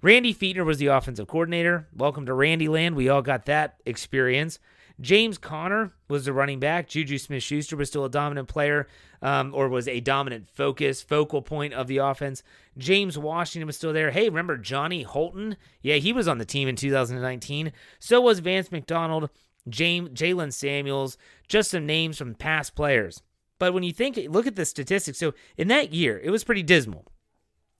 Randy 0.00 0.34
Fichtner 0.34 0.64
was 0.64 0.78
the 0.78 0.86
offensive 0.86 1.28
coordinator. 1.28 1.86
Welcome 1.94 2.24
to 2.26 2.34
Randy 2.34 2.68
Land. 2.68 2.96
We 2.96 3.08
all 3.08 3.22
got 3.22 3.44
that 3.46 3.76
experience. 3.84 4.58
James 5.02 5.36
Conner 5.36 5.92
was 6.08 6.24
the 6.24 6.32
running 6.32 6.60
back. 6.60 6.88
Juju 6.88 7.18
Smith 7.18 7.42
Schuster 7.42 7.76
was 7.76 7.88
still 7.88 8.04
a 8.04 8.10
dominant 8.10 8.48
player 8.48 8.86
um, 9.20 9.52
or 9.52 9.68
was 9.68 9.88
a 9.88 10.00
dominant 10.00 10.48
focus, 10.48 11.02
focal 11.02 11.42
point 11.42 11.74
of 11.74 11.88
the 11.88 11.98
offense. 11.98 12.44
James 12.78 13.18
Washington 13.18 13.66
was 13.66 13.76
still 13.76 13.92
there. 13.92 14.12
Hey, 14.12 14.28
remember 14.28 14.56
Johnny 14.56 15.02
Holton? 15.02 15.56
Yeah, 15.82 15.96
he 15.96 16.12
was 16.12 16.28
on 16.28 16.38
the 16.38 16.44
team 16.44 16.68
in 16.68 16.76
2019. 16.76 17.72
So 17.98 18.20
was 18.20 18.38
Vance 18.38 18.70
McDonald, 18.70 19.28
James, 19.68 20.10
Jaylen 20.10 20.52
Samuels, 20.52 21.18
just 21.48 21.72
some 21.72 21.84
names 21.84 22.16
from 22.16 22.36
past 22.36 22.76
players. 22.76 23.22
But 23.58 23.74
when 23.74 23.82
you 23.82 23.92
think, 23.92 24.16
look 24.28 24.46
at 24.46 24.54
the 24.54 24.64
statistics. 24.64 25.18
So 25.18 25.34
in 25.56 25.66
that 25.68 25.92
year, 25.92 26.20
it 26.22 26.30
was 26.30 26.44
pretty 26.44 26.62
dismal. 26.62 27.06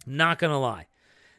Not 0.06 0.40
going 0.40 0.50
to 0.50 0.58
lie. 0.58 0.86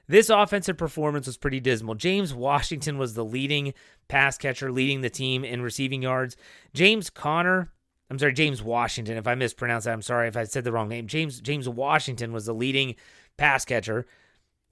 This 0.07 0.29
offensive 0.29 0.77
performance 0.77 1.27
was 1.27 1.37
pretty 1.37 1.59
dismal. 1.59 1.95
James 1.95 2.33
Washington 2.33 2.97
was 2.97 3.13
the 3.13 3.23
leading 3.23 3.73
pass 4.07 4.37
catcher, 4.37 4.71
leading 4.71 5.01
the 5.01 5.09
team 5.09 5.45
in 5.45 5.61
receiving 5.61 6.01
yards. 6.01 6.35
James 6.73 7.09
Conner, 7.09 7.71
I'm 8.09 8.19
sorry, 8.19 8.33
James 8.33 8.61
Washington. 8.61 9.17
If 9.17 9.27
I 9.27 9.35
mispronounced 9.35 9.85
that, 9.85 9.93
I'm 9.93 10.01
sorry 10.01 10.27
if 10.27 10.35
I 10.35 10.43
said 10.43 10.65
the 10.65 10.73
wrong 10.73 10.89
name. 10.89 11.07
James 11.07 11.39
James 11.39 11.69
Washington 11.69 12.33
was 12.33 12.45
the 12.45 12.53
leading 12.53 12.95
pass 13.37 13.63
catcher. 13.63 14.05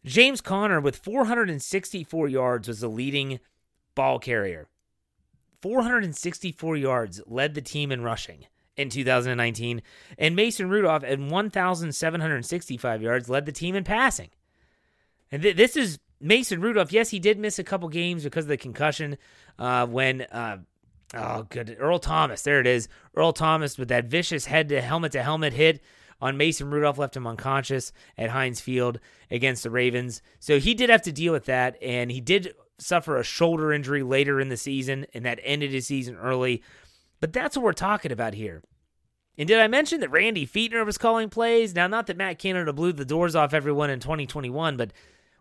James 0.03 0.41
Conner 0.41 0.81
with 0.81 0.97
464 0.97 2.27
yards 2.27 2.67
was 2.67 2.81
the 2.81 2.89
leading 2.89 3.39
ball 3.95 4.19
carrier. 4.19 4.67
464 5.61 6.75
yards 6.75 7.21
led 7.27 7.53
the 7.53 7.61
team 7.61 7.91
in 7.91 8.01
rushing 8.01 8.47
in 8.75 8.89
2019, 8.89 9.81
and 10.17 10.35
Mason 10.35 10.69
Rudolph 10.69 11.03
at 11.03 11.19
1,765 11.19 13.01
yards 13.01 13.29
led 13.29 13.45
the 13.45 13.51
team 13.51 13.75
in 13.75 13.83
passing. 13.83 14.29
And 15.31 15.41
th- 15.41 15.55
this 15.55 15.75
is 15.75 15.99
Mason 16.19 16.61
Rudolph. 16.61 16.91
Yes, 16.91 17.09
he 17.09 17.19
did 17.19 17.39
miss 17.39 17.59
a 17.59 17.63
couple 17.63 17.89
games 17.89 18.23
because 18.23 18.45
of 18.45 18.49
the 18.49 18.57
concussion 18.57 19.17
uh, 19.57 19.85
when. 19.87 20.21
Uh, 20.21 20.59
oh, 21.13 21.43
good. 21.43 21.75
Earl 21.79 21.99
Thomas. 21.99 22.41
There 22.41 22.59
it 22.59 22.67
is. 22.67 22.87
Earl 23.15 23.33
Thomas 23.33 23.77
with 23.77 23.87
that 23.89 24.05
vicious 24.05 24.45
head 24.45 24.69
to 24.69 24.81
helmet 24.81 25.11
to 25.13 25.23
helmet 25.23 25.53
hit 25.53 25.81
on 26.21 26.37
Mason 26.37 26.69
Rudolph 26.69 26.97
left 26.97 27.15
him 27.15 27.25
unconscious 27.25 27.91
at 28.17 28.29
Heinz 28.29 28.61
Field 28.61 28.99
against 29.29 29.63
the 29.63 29.71
Ravens. 29.71 30.21
So 30.39 30.59
he 30.59 30.73
did 30.73 30.89
have 30.89 31.01
to 31.03 31.11
deal 31.11 31.33
with 31.33 31.45
that, 31.45 31.81
and 31.81 32.11
he 32.11 32.21
did 32.21 32.53
suffer 32.77 33.17
a 33.17 33.23
shoulder 33.23 33.73
injury 33.73 34.03
later 34.03 34.39
in 34.39 34.49
the 34.49 34.57
season, 34.57 35.07
and 35.13 35.25
that 35.25 35.39
ended 35.43 35.71
his 35.71 35.87
season 35.87 36.15
early. 36.15 36.61
But 37.19 37.33
that's 37.33 37.57
what 37.57 37.63
we're 37.63 37.73
talking 37.73 38.11
about 38.11 38.35
here. 38.35 38.61
And 39.37 39.47
did 39.47 39.59
I 39.59 39.67
mention 39.67 40.01
that 40.01 40.11
Randy 40.11 40.45
Fichtner 40.45 40.85
was 40.85 40.97
calling 40.97 41.29
plays? 41.29 41.73
Now, 41.73 41.87
not 41.87 42.07
that 42.07 42.17
Matt 42.17 42.37
Canada 42.37 42.73
blew 42.73 42.93
the 42.93 43.05
doors 43.05 43.35
off 43.35 43.53
everyone 43.53 43.89
in 43.89 43.99
2021, 43.99 44.77
but 44.77 44.91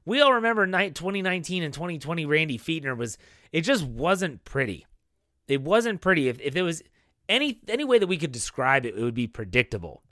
we 0.05 0.21
all 0.21 0.35
remember 0.35 0.67
night 0.67 0.95
2019 0.95 1.63
and 1.63 1.75
2020 1.75 2.27
Randy 2.27 2.59
Fichtner 2.59 2.97
was 2.97 3.19
it 3.53 3.63
just 3.63 3.85
wasn't 3.85 4.45
pretty. 4.45 4.87
It 5.49 5.63
wasn't 5.63 6.01
pretty. 6.01 6.29
If 6.29 6.41
if 6.41 6.57
it 6.57 6.63
was 6.63 6.83
any 7.29 7.61
any 7.69 7.85
way 7.85 7.99
that 7.99 8.07
we 8.07 8.19
could 8.19 8.33
describe 8.33 8.87
it, 8.87 8.97
it 8.97 9.03
would 9.03 9.15
be 9.15 9.27
predictable. 9.27 10.03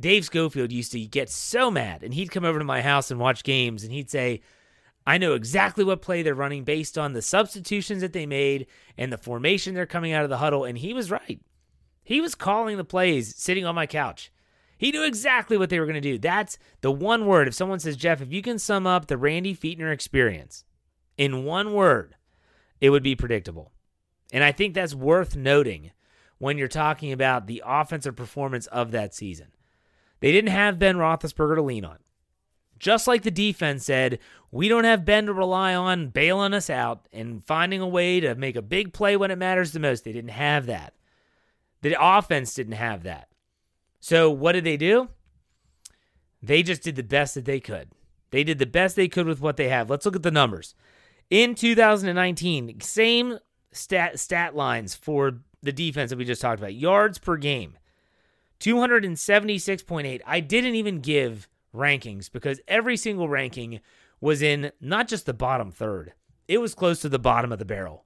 Dave 0.00 0.24
Schofield 0.24 0.72
used 0.72 0.92
to 0.92 1.00
get 1.06 1.30
so 1.30 1.70
mad 1.70 2.02
and 2.02 2.12
he'd 2.14 2.30
come 2.30 2.44
over 2.44 2.58
to 2.58 2.64
my 2.64 2.82
house 2.82 3.10
and 3.10 3.20
watch 3.20 3.44
games 3.44 3.84
and 3.84 3.92
he'd 3.92 4.10
say, 4.10 4.40
I 5.06 5.18
know 5.18 5.34
exactly 5.34 5.84
what 5.84 6.02
play 6.02 6.22
they're 6.22 6.34
running 6.34 6.64
based 6.64 6.96
on 6.96 7.12
the 7.12 7.22
substitutions 7.22 8.00
that 8.00 8.12
they 8.12 8.26
made 8.26 8.66
and 8.96 9.12
the 9.12 9.18
formation 9.18 9.74
they're 9.74 9.86
coming 9.86 10.12
out 10.12 10.24
of 10.24 10.30
the 10.30 10.38
huddle. 10.38 10.64
And 10.64 10.78
he 10.78 10.94
was 10.94 11.10
right. 11.10 11.40
He 12.02 12.20
was 12.20 12.34
calling 12.34 12.76
the 12.76 12.84
plays 12.84 13.34
sitting 13.36 13.64
on 13.64 13.74
my 13.74 13.86
couch. 13.86 14.32
He 14.84 14.92
knew 14.92 15.04
exactly 15.04 15.56
what 15.56 15.70
they 15.70 15.80
were 15.80 15.86
going 15.86 15.94
to 15.94 16.00
do. 16.02 16.18
That's 16.18 16.58
the 16.82 16.92
one 16.92 17.24
word. 17.24 17.48
If 17.48 17.54
someone 17.54 17.80
says, 17.80 17.96
Jeff, 17.96 18.20
if 18.20 18.30
you 18.30 18.42
can 18.42 18.58
sum 18.58 18.86
up 18.86 19.06
the 19.06 19.16
Randy 19.16 19.56
Fichtner 19.56 19.90
experience 19.90 20.66
in 21.16 21.44
one 21.46 21.72
word, 21.72 22.16
it 22.82 22.90
would 22.90 23.02
be 23.02 23.16
predictable. 23.16 23.72
And 24.30 24.44
I 24.44 24.52
think 24.52 24.74
that's 24.74 24.94
worth 24.94 25.36
noting 25.36 25.92
when 26.36 26.58
you're 26.58 26.68
talking 26.68 27.12
about 27.12 27.46
the 27.46 27.62
offensive 27.64 28.14
performance 28.14 28.66
of 28.66 28.90
that 28.90 29.14
season. 29.14 29.52
They 30.20 30.32
didn't 30.32 30.50
have 30.50 30.78
Ben 30.78 30.96
Roethlisberger 30.96 31.54
to 31.54 31.62
lean 31.62 31.86
on. 31.86 32.00
Just 32.78 33.06
like 33.06 33.22
the 33.22 33.30
defense 33.30 33.86
said, 33.86 34.18
we 34.50 34.68
don't 34.68 34.84
have 34.84 35.06
Ben 35.06 35.24
to 35.24 35.32
rely 35.32 35.74
on 35.74 36.08
bailing 36.08 36.52
us 36.52 36.68
out 36.68 37.08
and 37.10 37.42
finding 37.42 37.80
a 37.80 37.88
way 37.88 38.20
to 38.20 38.34
make 38.34 38.54
a 38.54 38.60
big 38.60 38.92
play 38.92 39.16
when 39.16 39.30
it 39.30 39.38
matters 39.38 39.72
the 39.72 39.80
most. 39.80 40.04
They 40.04 40.12
didn't 40.12 40.28
have 40.32 40.66
that. 40.66 40.92
The 41.80 41.96
offense 41.98 42.52
didn't 42.52 42.74
have 42.74 43.04
that. 43.04 43.28
So 44.04 44.28
what 44.28 44.52
did 44.52 44.64
they 44.64 44.76
do? 44.76 45.08
They 46.42 46.62
just 46.62 46.82
did 46.82 46.94
the 46.94 47.02
best 47.02 47.36
that 47.36 47.46
they 47.46 47.58
could. 47.58 47.88
They 48.32 48.44
did 48.44 48.58
the 48.58 48.66
best 48.66 48.96
they 48.96 49.08
could 49.08 49.26
with 49.26 49.40
what 49.40 49.56
they 49.56 49.70
have. 49.70 49.88
Let's 49.88 50.04
look 50.04 50.14
at 50.14 50.22
the 50.22 50.30
numbers. 50.30 50.74
In 51.30 51.54
2019, 51.54 52.82
same 52.82 53.38
stat 53.72 54.20
stat 54.20 54.54
lines 54.54 54.94
for 54.94 55.38
the 55.62 55.72
defense 55.72 56.10
that 56.10 56.18
we 56.18 56.26
just 56.26 56.42
talked 56.42 56.60
about. 56.60 56.74
Yards 56.74 57.16
per 57.16 57.38
game, 57.38 57.78
276.8. 58.60 60.20
I 60.26 60.40
didn't 60.40 60.74
even 60.74 61.00
give 61.00 61.48
rankings 61.74 62.30
because 62.30 62.60
every 62.68 62.98
single 62.98 63.30
ranking 63.30 63.80
was 64.20 64.42
in 64.42 64.70
not 64.82 65.08
just 65.08 65.24
the 65.24 65.32
bottom 65.32 65.72
third, 65.72 66.12
it 66.46 66.58
was 66.58 66.74
close 66.74 67.00
to 67.00 67.08
the 67.08 67.18
bottom 67.18 67.52
of 67.52 67.58
the 67.58 67.64
barrel. 67.64 68.04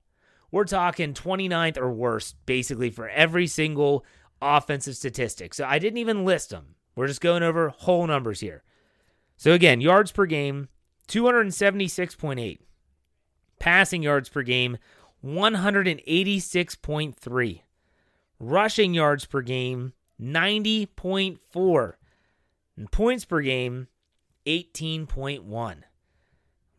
We're 0.53 0.65
talking 0.65 1.13
29th 1.13 1.77
or 1.77 1.91
worse, 1.91 2.37
basically, 2.47 2.91
for 2.91 3.09
every 3.09 3.49
single 3.49 4.05
offensive 4.41 4.97
statistics. 4.97 5.57
So 5.57 5.65
I 5.65 5.79
didn't 5.79 5.99
even 5.99 6.25
list 6.25 6.51
them. 6.51 6.75
We're 6.95 7.07
just 7.07 7.21
going 7.21 7.43
over 7.43 7.69
whole 7.69 8.07
numbers 8.07 8.41
here. 8.41 8.63
So 9.37 9.53
again, 9.53 9.81
yards 9.81 10.11
per 10.11 10.27
game, 10.27 10.69
276.8. 11.09 12.59
Passing 13.59 14.03
yards 14.03 14.29
per 14.29 14.43
game, 14.43 14.79
186.3. 15.25 17.63
Rushing 18.41 18.95
yards 18.95 19.27
per 19.27 19.43
game, 19.43 19.93
90.4. 20.21 21.93
And 22.77 22.93
points 22.93 23.25
per 23.25 23.41
game, 23.41 23.89
18.1. 24.47 25.83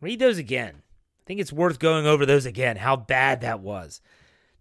Read 0.00 0.18
those 0.18 0.38
again. 0.38 0.76
I 0.76 1.22
think 1.26 1.40
it's 1.40 1.52
worth 1.52 1.78
going 1.78 2.06
over 2.06 2.24
those 2.24 2.46
again, 2.46 2.76
how 2.76 2.96
bad 2.96 3.42
that 3.42 3.60
was. 3.60 4.00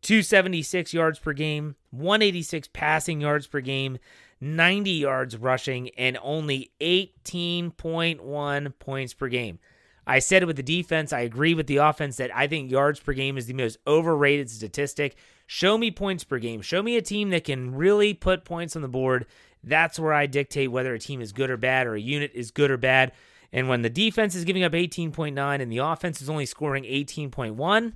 276 0.02 0.94
yards 0.94 1.20
per 1.20 1.34
game, 1.34 1.76
186 1.92 2.70
passing 2.74 3.22
yards 3.22 3.48
per 3.48 3.62
game, 3.62 3.98
90 4.42 4.92
yards 4.92 5.38
rushing, 5.38 5.90
and 5.98 6.18
only 6.22 6.72
18.1 6.80 8.74
points 8.80 9.14
per 9.14 9.28
game. 9.28 9.60
I 10.08 10.20
said 10.20 10.42
it 10.42 10.48
with 10.48 10.56
the 10.56 10.64
defense. 10.64 11.14
I 11.14 11.20
agree 11.20 11.54
with 11.54 11.68
the 11.68 11.78
offense 11.78 12.18
that 12.18 12.36
I 12.36 12.48
think 12.48 12.72
yards 12.72 13.00
per 13.00 13.14
game 13.14 13.38
is 13.38 13.46
the 13.46 13.54
most 13.54 13.78
overrated 13.86 14.50
statistic. 14.50 15.16
Show 15.46 15.78
me 15.78 15.92
points 15.92 16.24
per 16.24 16.40
game. 16.40 16.62
Show 16.62 16.82
me 16.82 16.98
a 16.98 17.02
team 17.02 17.30
that 17.30 17.44
can 17.44 17.76
really 17.76 18.14
put 18.14 18.46
points 18.46 18.76
on 18.76 18.82
the 18.82 18.88
board. 18.88 19.28
That's 19.64 20.00
where 20.00 20.14
I 20.14 20.26
dictate 20.26 20.72
whether 20.72 20.94
a 20.94 21.00
team 21.00 21.22
is 21.22 21.32
good 21.32 21.50
or 21.52 21.58
bad 21.58 21.86
or 21.86 21.96
a 21.96 22.02
unit 22.02 22.32
is 22.34 22.50
good 22.50 22.72
or 22.72 22.78
bad. 22.78 23.12
And 23.52 23.68
when 23.68 23.82
the 23.82 23.90
defense 23.90 24.36
is 24.36 24.46
giving 24.46 24.64
up 24.64 24.72
18.9 24.72 25.62
and 25.62 25.72
the 25.72 25.80
offense 25.80 26.22
is 26.22 26.30
only 26.30 26.46
scoring 26.46 26.86
18.1, 26.86 27.94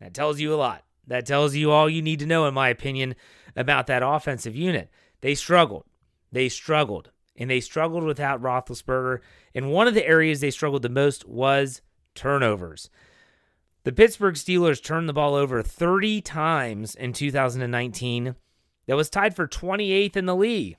that 0.00 0.14
tells 0.14 0.40
you 0.40 0.54
a 0.54 0.56
lot. 0.56 0.84
That 1.06 1.26
tells 1.26 1.54
you 1.54 1.70
all 1.70 1.88
you 1.88 2.02
need 2.02 2.20
to 2.20 2.26
know, 2.26 2.46
in 2.46 2.54
my 2.54 2.68
opinion, 2.68 3.14
about 3.56 3.86
that 3.88 4.02
offensive 4.02 4.54
unit. 4.54 4.90
They 5.20 5.34
struggled. 5.34 5.84
They 6.32 6.48
struggled. 6.48 7.10
And 7.36 7.50
they 7.50 7.60
struggled 7.60 8.04
without 8.04 8.42
Roethlisberger. 8.42 9.20
And 9.54 9.72
one 9.72 9.88
of 9.88 9.94
the 9.94 10.06
areas 10.06 10.40
they 10.40 10.50
struggled 10.50 10.82
the 10.82 10.88
most 10.88 11.26
was 11.26 11.80
turnovers. 12.14 12.90
The 13.84 13.92
Pittsburgh 13.92 14.34
Steelers 14.34 14.82
turned 14.82 15.08
the 15.08 15.14
ball 15.14 15.34
over 15.34 15.62
30 15.62 16.20
times 16.20 16.94
in 16.94 17.12
2019. 17.12 18.34
That 18.86 18.96
was 18.96 19.08
tied 19.08 19.34
for 19.34 19.48
28th 19.48 20.16
in 20.16 20.26
the 20.26 20.36
league. 20.36 20.76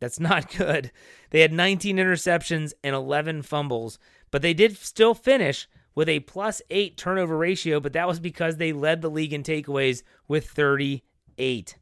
That's 0.00 0.18
not 0.18 0.52
good. 0.56 0.90
They 1.30 1.40
had 1.40 1.52
19 1.52 1.96
interceptions 1.96 2.72
and 2.82 2.94
11 2.94 3.42
fumbles, 3.42 3.98
but 4.32 4.42
they 4.42 4.54
did 4.54 4.76
still 4.76 5.14
finish 5.14 5.68
with 5.94 6.08
a 6.08 6.20
plus 6.20 6.62
eight 6.70 6.96
turnover 6.96 7.36
ratio, 7.36 7.80
but 7.80 7.92
that 7.92 8.08
was 8.08 8.20
because 8.20 8.56
they 8.56 8.72
led 8.72 9.02
the 9.02 9.10
league 9.10 9.32
in 9.32 9.42
takeaways 9.42 10.02
with 10.28 10.48
38. 10.48 11.76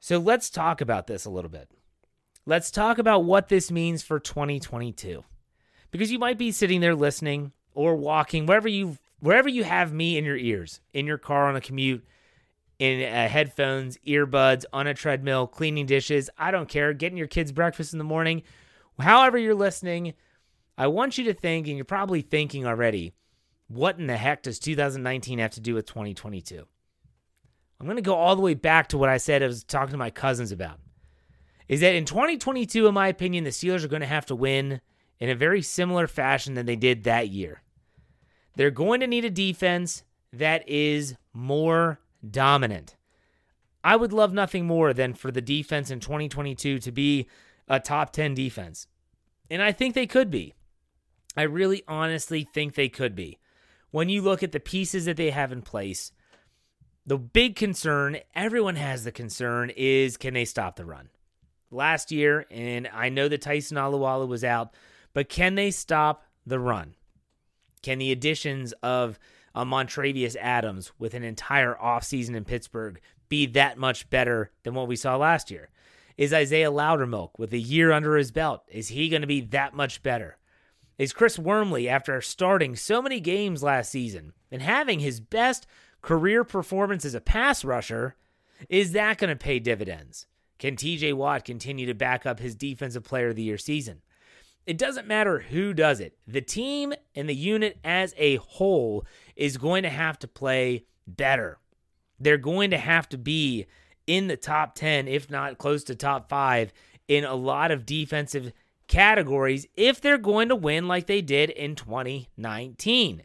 So 0.00 0.18
let's 0.18 0.50
talk 0.50 0.80
about 0.80 1.06
this 1.06 1.24
a 1.24 1.30
little 1.30 1.50
bit. 1.50 1.70
Let's 2.44 2.70
talk 2.70 2.98
about 2.98 3.24
what 3.24 3.48
this 3.48 3.70
means 3.70 4.02
for 4.02 4.20
2022. 4.20 5.24
Because 5.90 6.12
you 6.12 6.18
might 6.18 6.38
be 6.38 6.52
sitting 6.52 6.80
there 6.80 6.94
listening 6.94 7.52
or 7.74 7.96
walking 7.96 8.46
wherever 8.46 8.68
you 8.68 8.98
wherever 9.18 9.48
you 9.48 9.64
have 9.64 9.92
me 9.92 10.16
in 10.16 10.24
your 10.24 10.36
ears, 10.36 10.80
in 10.92 11.06
your 11.06 11.18
car 11.18 11.48
on 11.48 11.56
a 11.56 11.60
commute, 11.60 12.04
in 12.78 13.02
uh, 13.02 13.28
headphones, 13.28 13.98
earbuds, 14.06 14.64
on 14.72 14.86
a 14.86 14.94
treadmill, 14.94 15.46
cleaning 15.46 15.86
dishes. 15.86 16.28
I 16.38 16.50
don't 16.50 16.68
care. 16.68 16.92
Getting 16.92 17.18
your 17.18 17.26
kids 17.26 17.52
breakfast 17.52 17.92
in 17.92 17.98
the 17.98 18.04
morning. 18.04 18.42
However, 19.00 19.38
you're 19.38 19.54
listening, 19.54 20.14
I 20.78 20.86
want 20.88 21.18
you 21.18 21.24
to 21.24 21.34
think, 21.34 21.66
and 21.66 21.76
you're 21.76 21.84
probably 21.84 22.20
thinking 22.20 22.66
already, 22.66 23.14
what 23.68 23.98
in 23.98 24.06
the 24.06 24.16
heck 24.16 24.42
does 24.42 24.58
2019 24.58 25.38
have 25.38 25.52
to 25.52 25.60
do 25.60 25.74
with 25.74 25.86
2022? 25.86 26.66
I'm 27.78 27.86
going 27.86 27.96
to 27.96 28.02
go 28.02 28.14
all 28.14 28.36
the 28.36 28.42
way 28.42 28.54
back 28.54 28.88
to 28.88 28.98
what 28.98 29.08
I 29.08 29.16
said 29.16 29.42
I 29.42 29.46
was 29.46 29.64
talking 29.64 29.92
to 29.92 29.98
my 29.98 30.10
cousins 30.10 30.52
about. 30.52 30.78
Is 31.68 31.80
that 31.80 31.94
in 31.94 32.04
2022, 32.04 32.86
in 32.86 32.94
my 32.94 33.08
opinion, 33.08 33.44
the 33.44 33.50
Steelers 33.50 33.84
are 33.84 33.88
going 33.88 34.00
to 34.00 34.06
have 34.06 34.26
to 34.26 34.36
win 34.36 34.80
in 35.18 35.28
a 35.28 35.34
very 35.34 35.62
similar 35.62 36.06
fashion 36.06 36.54
than 36.54 36.66
they 36.66 36.76
did 36.76 37.04
that 37.04 37.28
year. 37.28 37.62
They're 38.54 38.70
going 38.70 39.00
to 39.00 39.06
need 39.06 39.24
a 39.24 39.30
defense 39.30 40.04
that 40.32 40.66
is 40.68 41.16
more 41.32 42.00
dominant. 42.28 42.96
I 43.82 43.96
would 43.96 44.12
love 44.12 44.32
nothing 44.32 44.66
more 44.66 44.92
than 44.92 45.14
for 45.14 45.30
the 45.30 45.40
defense 45.40 45.90
in 45.90 46.00
2022 46.00 46.78
to 46.78 46.92
be 46.92 47.28
a 47.68 47.80
top 47.80 48.12
10 48.12 48.34
defense. 48.34 48.86
And 49.50 49.62
I 49.62 49.72
think 49.72 49.94
they 49.94 50.06
could 50.06 50.30
be. 50.30 50.54
I 51.36 51.42
really 51.42 51.82
honestly 51.86 52.44
think 52.44 52.74
they 52.74 52.88
could 52.88 53.14
be. 53.14 53.38
When 53.90 54.08
you 54.08 54.22
look 54.22 54.42
at 54.42 54.52
the 54.52 54.60
pieces 54.60 55.04
that 55.04 55.16
they 55.16 55.30
have 55.30 55.52
in 55.52 55.62
place, 55.62 56.12
the 57.04 57.18
big 57.18 57.56
concern, 57.56 58.18
everyone 58.34 58.76
has 58.76 59.04
the 59.04 59.12
concern, 59.12 59.70
is 59.76 60.16
can 60.16 60.34
they 60.34 60.44
stop 60.44 60.76
the 60.76 60.84
run? 60.84 61.08
Last 61.70 62.10
year, 62.10 62.46
and 62.50 62.88
I 62.92 63.10
know 63.10 63.28
that 63.28 63.42
Tyson 63.42 63.76
Alualu 63.76 64.26
was 64.28 64.44
out, 64.44 64.74
but 65.12 65.28
can 65.28 65.54
they 65.54 65.70
stop 65.70 66.24
the 66.44 66.58
run? 66.58 66.94
Can 67.82 67.98
the 67.98 68.12
additions 68.12 68.72
of 68.82 69.18
uh, 69.54 69.64
Montravius 69.64 70.36
Adams 70.36 70.92
with 70.98 71.14
an 71.14 71.22
entire 71.22 71.74
offseason 71.74 72.34
in 72.34 72.44
Pittsburgh 72.44 73.00
be 73.28 73.46
that 73.46 73.78
much 73.78 74.10
better 74.10 74.50
than 74.62 74.74
what 74.74 74.88
we 74.88 74.96
saw 74.96 75.16
last 75.16 75.50
year? 75.50 75.70
Is 76.16 76.32
Isaiah 76.32 76.70
Loudermilk 76.70 77.30
with 77.38 77.52
a 77.52 77.58
year 77.58 77.92
under 77.92 78.16
his 78.16 78.30
belt, 78.30 78.62
is 78.68 78.88
he 78.88 79.08
going 79.08 79.22
to 79.22 79.28
be 79.28 79.42
that 79.42 79.74
much 79.74 80.02
better? 80.02 80.38
Is 80.98 81.12
Chris 81.12 81.38
Wormley, 81.38 81.88
after 81.88 82.20
starting 82.22 82.74
so 82.74 83.02
many 83.02 83.20
games 83.20 83.62
last 83.62 83.90
season 83.90 84.32
and 84.50 84.62
having 84.62 85.00
his 85.00 85.20
best 85.20 85.66
career 86.00 86.42
performance 86.42 87.04
as 87.04 87.14
a 87.14 87.20
pass 87.20 87.64
rusher, 87.64 88.16
is 88.70 88.92
that 88.92 89.18
going 89.18 89.28
to 89.28 89.36
pay 89.36 89.58
dividends? 89.58 90.26
Can 90.58 90.74
TJ 90.74 91.12
Watt 91.12 91.44
continue 91.44 91.84
to 91.86 91.94
back 91.94 92.24
up 92.24 92.40
his 92.40 92.54
Defensive 92.54 93.04
Player 93.04 93.28
of 93.28 93.36
the 93.36 93.42
Year 93.42 93.58
season? 93.58 94.00
It 94.64 94.78
doesn't 94.78 95.06
matter 95.06 95.40
who 95.40 95.74
does 95.74 96.00
it. 96.00 96.16
The 96.26 96.40
team 96.40 96.94
and 97.14 97.28
the 97.28 97.34
unit 97.34 97.78
as 97.84 98.14
a 98.16 98.36
whole 98.36 99.04
is 99.36 99.58
going 99.58 99.82
to 99.82 99.90
have 99.90 100.18
to 100.20 100.28
play 100.28 100.86
better. 101.06 101.58
They're 102.18 102.38
going 102.38 102.70
to 102.70 102.78
have 102.78 103.06
to 103.10 103.18
be 103.18 103.66
in 104.06 104.28
the 104.28 104.36
top 104.36 104.74
10, 104.74 105.08
if 105.08 105.30
not 105.30 105.58
close 105.58 105.84
to 105.84 105.94
top 105.94 106.30
five, 106.30 106.72
in 107.06 107.24
a 107.24 107.34
lot 107.34 107.70
of 107.70 107.84
defensive 107.84 108.52
categories 108.88 109.66
if 109.74 110.00
they're 110.00 110.18
going 110.18 110.48
to 110.48 110.56
win 110.56 110.88
like 110.88 111.06
they 111.06 111.22
did 111.22 111.50
in 111.50 111.74
2019. 111.74 113.22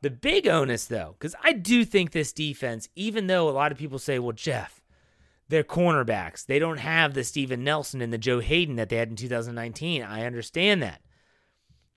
The 0.00 0.10
big 0.10 0.46
onus, 0.46 0.86
though, 0.86 1.16
because 1.18 1.34
I 1.42 1.52
do 1.52 1.84
think 1.84 2.12
this 2.12 2.32
defense, 2.32 2.88
even 2.94 3.26
though 3.26 3.48
a 3.48 3.50
lot 3.50 3.72
of 3.72 3.78
people 3.78 3.98
say, 3.98 4.18
well, 4.18 4.32
Jeff, 4.32 4.80
they're 5.48 5.64
cornerbacks. 5.64 6.46
They 6.46 6.58
don't 6.58 6.78
have 6.78 7.14
the 7.14 7.24
Steven 7.24 7.64
Nelson 7.64 8.00
and 8.00 8.12
the 8.12 8.18
Joe 8.18 8.40
Haden 8.40 8.76
that 8.76 8.90
they 8.90 8.96
had 8.96 9.08
in 9.08 9.16
2019. 9.16 10.02
I 10.02 10.24
understand 10.24 10.82
that. 10.82 11.00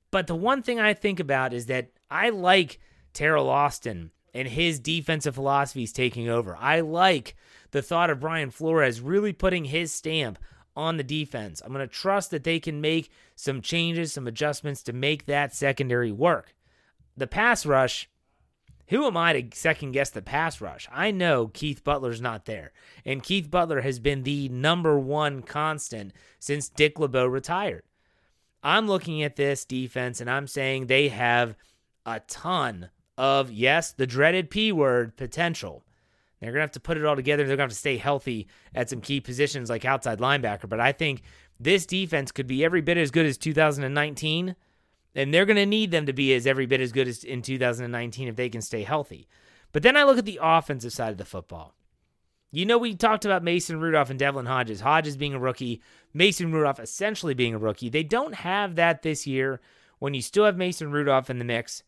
But 0.09 0.27
the 0.27 0.35
one 0.35 0.63
thing 0.63 0.79
I 0.79 0.93
think 0.93 1.19
about 1.19 1.53
is 1.53 1.67
that 1.67 1.91
I 2.09 2.29
like 2.29 2.79
Teryl 3.13 3.47
Austin 3.47 4.11
and 4.33 4.47
his 4.47 4.79
defensive 4.79 5.35
philosophies 5.35 5.93
taking 5.93 6.27
over. 6.29 6.55
I 6.57 6.79
like 6.79 7.35
the 7.71 7.81
thought 7.81 8.09
of 8.09 8.19
Brian 8.19 8.49
Flores 8.49 9.01
really 9.01 9.33
putting 9.33 9.65
his 9.65 9.93
stamp 9.93 10.39
on 10.75 10.97
the 10.97 11.03
defense. 11.03 11.61
I'm 11.61 11.73
going 11.73 11.87
to 11.87 11.93
trust 11.93 12.31
that 12.31 12.43
they 12.43 12.59
can 12.59 12.81
make 12.81 13.09
some 13.35 13.61
changes, 13.61 14.13
some 14.13 14.27
adjustments 14.27 14.83
to 14.83 14.93
make 14.93 15.25
that 15.25 15.53
secondary 15.53 16.11
work. 16.11 16.53
The 17.17 17.27
pass 17.27 17.65
rush, 17.65 18.09
who 18.87 19.05
am 19.05 19.17
I 19.17 19.33
to 19.39 19.57
second 19.57 19.91
guess 19.91 20.09
the 20.09 20.21
pass 20.21 20.61
rush? 20.61 20.87
I 20.91 21.11
know 21.11 21.47
Keith 21.47 21.83
Butler's 21.83 22.21
not 22.21 22.45
there. 22.45 22.71
And 23.05 23.23
Keith 23.23 23.49
Butler 23.49 23.81
has 23.81 23.99
been 23.99 24.23
the 24.23 24.49
number 24.49 24.97
one 24.99 25.41
constant 25.41 26.13
since 26.39 26.69
Dick 26.69 26.99
LeBeau 26.99 27.25
retired. 27.25 27.83
I'm 28.63 28.87
looking 28.87 29.23
at 29.23 29.35
this 29.35 29.65
defense 29.65 30.21
and 30.21 30.29
I'm 30.29 30.47
saying 30.47 30.85
they 30.85 31.09
have 31.09 31.55
a 32.05 32.19
ton 32.21 32.89
of, 33.17 33.51
yes, 33.51 33.91
the 33.91 34.07
dreaded 34.07 34.49
P 34.49 34.71
word 34.71 35.15
potential. 35.17 35.83
They're 36.41 36.51
going 36.51 36.59
to 36.59 36.63
have 36.63 36.71
to 36.71 36.79
put 36.79 36.97
it 36.97 37.05
all 37.05 37.15
together. 37.15 37.43
They're 37.43 37.55
going 37.55 37.69
to 37.69 37.73
have 37.73 37.77
to 37.77 37.77
stay 37.77 37.97
healthy 37.97 38.47
at 38.75 38.89
some 38.89 38.99
key 38.99 39.21
positions 39.21 39.69
like 39.69 39.85
outside 39.85 40.19
linebacker. 40.19 40.67
But 40.67 40.79
I 40.79 40.91
think 40.91 41.21
this 41.59 41.85
defense 41.85 42.31
could 42.31 42.47
be 42.47 42.65
every 42.65 42.81
bit 42.81 42.97
as 42.97 43.11
good 43.11 43.25
as 43.25 43.37
2019 43.37 44.55
and 45.15 45.33
they're 45.33 45.45
going 45.45 45.57
to 45.57 45.65
need 45.65 45.91
them 45.91 46.05
to 46.05 46.13
be 46.13 46.33
as 46.33 46.47
every 46.47 46.65
bit 46.65 46.81
as 46.81 46.91
good 46.91 47.07
as 47.07 47.23
in 47.23 47.41
2019 47.41 48.27
if 48.27 48.35
they 48.35 48.49
can 48.49 48.61
stay 48.61 48.83
healthy. 48.83 49.27
But 49.71 49.83
then 49.83 49.97
I 49.97 50.03
look 50.03 50.17
at 50.17 50.25
the 50.25 50.39
offensive 50.41 50.93
side 50.93 51.11
of 51.11 51.17
the 51.17 51.25
football. 51.25 51.73
You 52.51 52.65
know, 52.65 52.77
we 52.77 52.95
talked 52.95 53.23
about 53.23 53.43
Mason 53.43 53.79
Rudolph 53.79 54.09
and 54.09 54.19
Devlin 54.19 54.45
Hodges. 54.45 54.81
Hodges 54.81 55.15
being 55.15 55.33
a 55.33 55.39
rookie, 55.39 55.81
Mason 56.13 56.51
Rudolph 56.51 56.79
essentially 56.79 57.33
being 57.33 57.55
a 57.55 57.59
rookie. 57.59 57.89
They 57.89 58.03
don't 58.03 58.35
have 58.35 58.75
that 58.75 59.03
this 59.03 59.25
year 59.25 59.61
when 59.99 60.13
you 60.13 60.21
still 60.21 60.45
have 60.45 60.57
Mason 60.57 60.91
Rudolph 60.91 61.29
in 61.29 61.39
the 61.39 61.45
mix. 61.45 61.83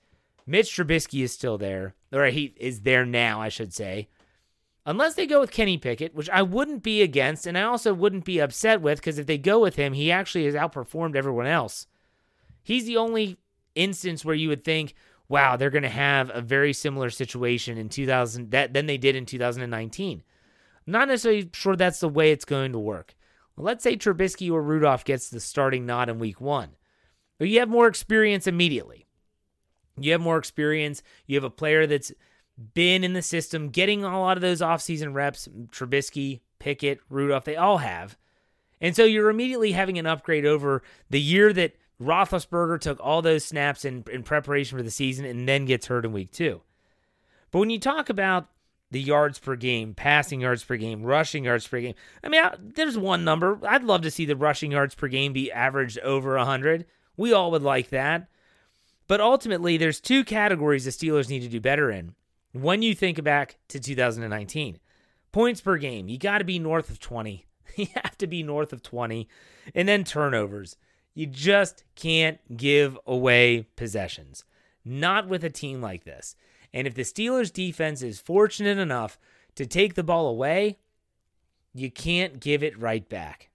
Mitch 0.45 0.75
Trubisky 0.75 1.23
is 1.23 1.33
still 1.33 1.57
there, 1.57 1.95
or 2.11 2.25
he 2.27 2.53
is 2.57 2.81
there 2.81 3.05
now, 3.05 3.41
I 3.41 3.49
should 3.49 3.73
say. 3.73 4.09
Unless 4.85 5.13
they 5.13 5.25
go 5.25 5.39
with 5.39 5.51
Kenny 5.51 5.77
Pickett, 5.77 6.13
which 6.13 6.29
I 6.29 6.41
wouldn't 6.41 6.83
be 6.83 7.01
against, 7.01 7.47
and 7.47 7.57
I 7.57 7.63
also 7.63 7.93
wouldn't 7.93 8.25
be 8.25 8.39
upset 8.39 8.81
with, 8.81 8.99
because 8.99 9.17
if 9.17 9.27
they 9.27 9.37
go 9.37 9.59
with 9.59 9.77
him, 9.77 9.93
he 9.93 10.11
actually 10.11 10.45
has 10.45 10.55
outperformed 10.55 11.15
everyone 11.15 11.47
else. 11.47 11.87
He's 12.63 12.85
the 12.85 12.97
only 12.97 13.37
instance 13.75 14.25
where 14.25 14.35
you 14.35 14.49
would 14.49 14.63
think, 14.63 14.93
wow, 15.29 15.55
they're 15.55 15.69
going 15.69 15.83
to 15.83 15.89
have 15.89 16.29
a 16.33 16.41
very 16.41 16.73
similar 16.73 17.09
situation 17.09 17.77
in 17.77 17.87
2000 17.89 18.51
that 18.51 18.73
than 18.73 18.85
they 18.85 18.97
did 18.97 19.15
in 19.15 19.25
2019. 19.25 20.21
Not 20.85 21.07
necessarily 21.07 21.49
sure 21.53 21.77
that's 21.77 22.01
the 22.01 22.09
way 22.09 22.31
it's 22.31 22.45
going 22.45 22.73
to 22.73 22.79
work. 22.79 23.15
Well, 23.55 23.65
let's 23.65 23.83
say 23.83 23.95
Trubisky 23.95 24.51
or 24.51 24.61
Rudolph 24.61 25.05
gets 25.05 25.29
the 25.29 25.39
starting 25.39 25.85
nod 25.85 26.09
in 26.09 26.19
week 26.19 26.41
one. 26.41 26.71
But 27.37 27.47
you 27.47 27.59
have 27.59 27.69
more 27.69 27.87
experience 27.87 28.47
immediately. 28.47 29.07
You 29.97 30.11
have 30.11 30.21
more 30.21 30.37
experience. 30.37 31.03
You 31.25 31.35
have 31.35 31.43
a 31.43 31.49
player 31.49 31.87
that's 31.87 32.11
been 32.73 33.03
in 33.03 33.13
the 33.13 33.21
system, 33.21 33.69
getting 33.69 34.03
a 34.03 34.19
lot 34.19 34.37
of 34.37 34.41
those 34.41 34.61
offseason 34.61 35.13
reps. 35.13 35.47
Trubisky, 35.71 36.41
Pickett, 36.59 36.99
Rudolph, 37.09 37.45
they 37.45 37.55
all 37.55 37.79
have. 37.79 38.17
And 38.79 38.95
so 38.95 39.05
you're 39.05 39.29
immediately 39.29 39.71
having 39.71 39.97
an 39.97 40.05
upgrade 40.05 40.45
over 40.45 40.83
the 41.09 41.21
year 41.21 41.53
that 41.53 41.75
Roethlisberger 42.01 42.79
took 42.79 42.99
all 42.99 43.21
those 43.21 43.45
snaps 43.45 43.85
in, 43.85 44.03
in 44.11 44.23
preparation 44.23 44.77
for 44.77 44.83
the 44.83 44.91
season 44.91 45.25
and 45.25 45.47
then 45.47 45.65
gets 45.65 45.87
hurt 45.87 46.05
in 46.05 46.11
week 46.11 46.31
two. 46.31 46.61
But 47.51 47.59
when 47.59 47.69
you 47.69 47.79
talk 47.79 48.09
about 48.09 48.49
the 48.91 49.01
yards 49.01 49.39
per 49.39 49.55
game, 49.55 49.93
passing 49.93 50.41
yards 50.41 50.63
per 50.63 50.75
game, 50.75 51.03
rushing 51.03 51.45
yards 51.45 51.67
per 51.67 51.79
game, 51.79 51.95
I 52.23 52.29
mean, 52.29 52.43
I, 52.43 52.55
there's 52.59 52.97
one 52.97 53.23
number. 53.23 53.59
I'd 53.63 53.83
love 53.83 54.01
to 54.01 54.11
see 54.11 54.25
the 54.25 54.35
rushing 54.35 54.71
yards 54.71 54.95
per 54.95 55.07
game 55.07 55.33
be 55.33 55.51
averaged 55.51 55.99
over 55.99 56.35
100. 56.35 56.85
We 57.15 57.31
all 57.31 57.51
would 57.51 57.63
like 57.63 57.89
that. 57.89 58.27
But 59.07 59.21
ultimately, 59.21 59.77
there's 59.77 59.99
two 59.99 60.23
categories 60.23 60.85
the 60.85 60.91
Steelers 60.91 61.29
need 61.29 61.41
to 61.41 61.49
do 61.49 61.61
better 61.61 61.91
in 61.91 62.15
when 62.53 62.81
you 62.81 62.95
think 62.95 63.23
back 63.23 63.57
to 63.67 63.79
2019. 63.79 64.79
Points 65.31 65.61
per 65.61 65.77
game, 65.77 66.07
you 66.07 66.17
got 66.17 66.37
to 66.37 66.43
be 66.43 66.59
north 66.59 66.89
of 66.89 66.99
20. 66.99 67.45
you 67.75 67.87
have 67.95 68.17
to 68.19 68.27
be 68.27 68.43
north 68.43 68.71
of 68.71 68.83
20. 68.83 69.27
And 69.75 69.87
then 69.87 70.03
turnovers. 70.03 70.77
You 71.15 71.25
just 71.25 71.83
can't 71.95 72.39
give 72.55 72.97
away 73.05 73.67
possessions. 73.75 74.45
Not 74.85 75.27
with 75.27 75.43
a 75.43 75.49
team 75.49 75.81
like 75.81 76.03
this. 76.03 76.35
And 76.73 76.87
if 76.87 76.95
the 76.95 77.03
Steelers 77.03 77.51
defense 77.51 78.01
is 78.01 78.19
fortunate 78.19 78.77
enough 78.77 79.19
to 79.55 79.65
take 79.65 79.93
the 79.93 80.03
ball 80.03 80.27
away, 80.27 80.77
you 81.73 81.91
can't 81.91 82.39
give 82.39 82.63
it 82.63 82.79
right 82.79 83.07
back. 83.07 83.49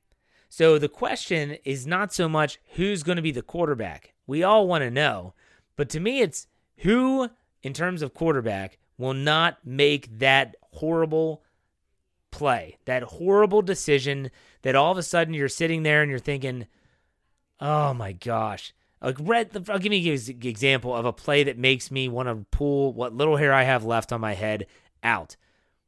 So 0.49 0.79
the 0.79 0.89
question 0.89 1.59
is 1.65 1.87
not 1.87 2.13
so 2.13 2.29
much 2.29 2.59
who's 2.75 3.03
going 3.03 3.17
to 3.17 3.23
be 3.23 3.33
the 3.33 3.43
quarterback. 3.43 4.15
We 4.27 4.43
all 4.43 4.67
want 4.67 4.83
to 4.83 4.91
know. 4.91 5.35
But 5.77 5.89
to 5.91 6.01
me, 6.01 6.21
it's 6.21 6.47
who, 6.79 7.31
in 7.63 7.73
terms 7.73 8.03
of 8.03 8.15
quarterback, 8.15 8.79
will 8.99 9.15
not 9.15 9.59
make 9.65 10.19
that 10.19 10.57
horrible 10.73 11.43
play, 12.31 12.77
that 12.85 13.03
horrible 13.05 13.63
decision 13.63 14.31
that 14.63 14.75
all 14.75 14.93
of 14.93 14.99
a 14.99 15.03
sudden 15.03 15.33
you're 15.33 15.49
sitting 15.49 15.83
there 15.83 16.03
and 16.03 16.11
you're 16.11 16.19
thinking, 16.19 16.67
Oh 17.61 17.95
my 17.95 18.13
gosh. 18.13 18.75
Like 19.01 19.17
red, 19.21 19.51
I'll 19.69 19.79
give 19.79 19.93
you 19.93 20.13
an 20.13 20.43
example 20.43 20.95
of 20.95 21.07
a 21.07 21.13
play 21.13 21.45
that 21.45 21.57
makes 21.57 21.91
me 21.91 22.09
want 22.09 22.29
to 22.29 22.47
pull 22.51 22.93
what 22.93 23.15
little 23.15 23.37
hair 23.37 23.53
I 23.53 23.63
have 23.63 23.85
left 23.85 24.13
on 24.13 24.21
my 24.21 24.35
head 24.35 24.67
out. 25.03 25.37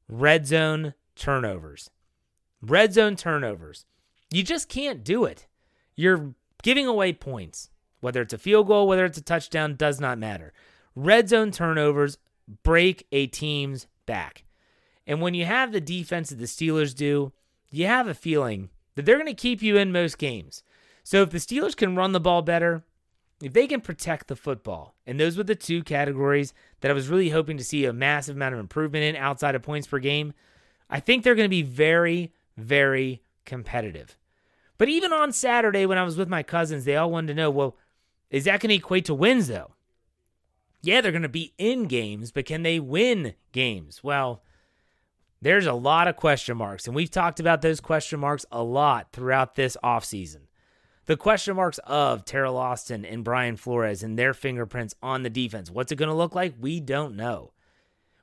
Red 0.08 0.46
zone 0.46 0.94
turnovers. 1.16 1.90
Red 2.62 2.92
zone 2.92 3.16
turnovers. 3.16 3.84
You 4.30 4.42
just 4.42 4.68
can't 4.68 5.02
do 5.02 5.24
it. 5.24 5.46
You're 5.96 6.34
giving 6.62 6.86
away 6.86 7.12
points. 7.12 7.70
Whether 8.00 8.22
it's 8.22 8.32
a 8.32 8.38
field 8.38 8.68
goal, 8.68 8.86
whether 8.86 9.04
it's 9.04 9.18
a 9.18 9.22
touchdown, 9.22 9.74
does 9.74 10.00
not 10.00 10.18
matter. 10.18 10.52
Red 10.94 11.28
zone 11.28 11.50
turnovers 11.50 12.16
break 12.62 13.06
a 13.12 13.26
team's 13.26 13.86
back. 14.06 14.44
And 15.06 15.20
when 15.20 15.34
you 15.34 15.44
have 15.44 15.72
the 15.72 15.80
defense 15.80 16.30
that 16.30 16.38
the 16.38 16.44
Steelers 16.44 16.94
do, 16.94 17.32
you 17.70 17.86
have 17.86 18.08
a 18.08 18.14
feeling 18.14 18.70
that 18.94 19.06
they're 19.06 19.16
going 19.16 19.26
to 19.26 19.34
keep 19.34 19.62
you 19.62 19.76
in 19.76 19.92
most 19.92 20.18
games. 20.18 20.62
So 21.02 21.22
if 21.22 21.30
the 21.30 21.38
Steelers 21.38 21.76
can 21.76 21.96
run 21.96 22.12
the 22.12 22.20
ball 22.20 22.42
better, 22.42 22.84
if 23.42 23.52
they 23.52 23.66
can 23.66 23.80
protect 23.80 24.28
the 24.28 24.36
football, 24.36 24.94
and 25.06 25.18
those 25.18 25.36
were 25.36 25.44
the 25.44 25.54
two 25.54 25.82
categories 25.82 26.52
that 26.80 26.90
I 26.90 26.94
was 26.94 27.08
really 27.08 27.30
hoping 27.30 27.56
to 27.56 27.64
see 27.64 27.84
a 27.84 27.92
massive 27.92 28.36
amount 28.36 28.54
of 28.54 28.60
improvement 28.60 29.04
in 29.04 29.16
outside 29.16 29.54
of 29.54 29.62
points 29.62 29.86
per 29.86 29.98
game, 29.98 30.34
I 30.90 31.00
think 31.00 31.24
they're 31.24 31.34
going 31.34 31.46
to 31.46 31.48
be 31.48 31.62
very, 31.62 32.32
very 32.56 33.22
competitive. 33.44 34.18
But 34.76 34.88
even 34.88 35.12
on 35.12 35.32
Saturday, 35.32 35.86
when 35.86 35.98
I 35.98 36.04
was 36.04 36.16
with 36.16 36.28
my 36.28 36.42
cousins, 36.42 36.84
they 36.84 36.96
all 36.96 37.10
wanted 37.10 37.28
to 37.28 37.34
know 37.34 37.50
well, 37.50 37.76
is 38.30 38.44
that 38.44 38.60
going 38.60 38.70
to 38.70 38.76
equate 38.76 39.06
to 39.06 39.14
wins, 39.14 39.48
though? 39.48 39.72
Yeah, 40.82 41.00
they're 41.00 41.12
going 41.12 41.22
to 41.22 41.28
be 41.28 41.52
in 41.58 41.84
games, 41.84 42.32
but 42.32 42.46
can 42.46 42.62
they 42.62 42.80
win 42.80 43.34
games? 43.52 44.02
Well, 44.02 44.42
there's 45.42 45.66
a 45.66 45.72
lot 45.72 46.08
of 46.08 46.16
question 46.16 46.56
marks, 46.56 46.86
and 46.86 46.94
we've 46.94 47.10
talked 47.10 47.40
about 47.40 47.62
those 47.62 47.80
question 47.80 48.20
marks 48.20 48.46
a 48.50 48.62
lot 48.62 49.08
throughout 49.12 49.54
this 49.54 49.76
offseason. 49.82 50.42
The 51.06 51.16
question 51.16 51.56
marks 51.56 51.78
of 51.78 52.24
Teryl 52.24 52.54
Austin 52.54 53.04
and 53.04 53.24
Brian 53.24 53.56
Flores 53.56 54.02
and 54.02 54.18
their 54.18 54.32
fingerprints 54.32 54.94
on 55.02 55.22
the 55.22 55.30
defense. 55.30 55.70
What's 55.70 55.90
it 55.90 55.96
going 55.96 56.10
to 56.10 56.14
look 56.14 56.34
like? 56.34 56.54
We 56.60 56.78
don't 56.78 57.16
know. 57.16 57.52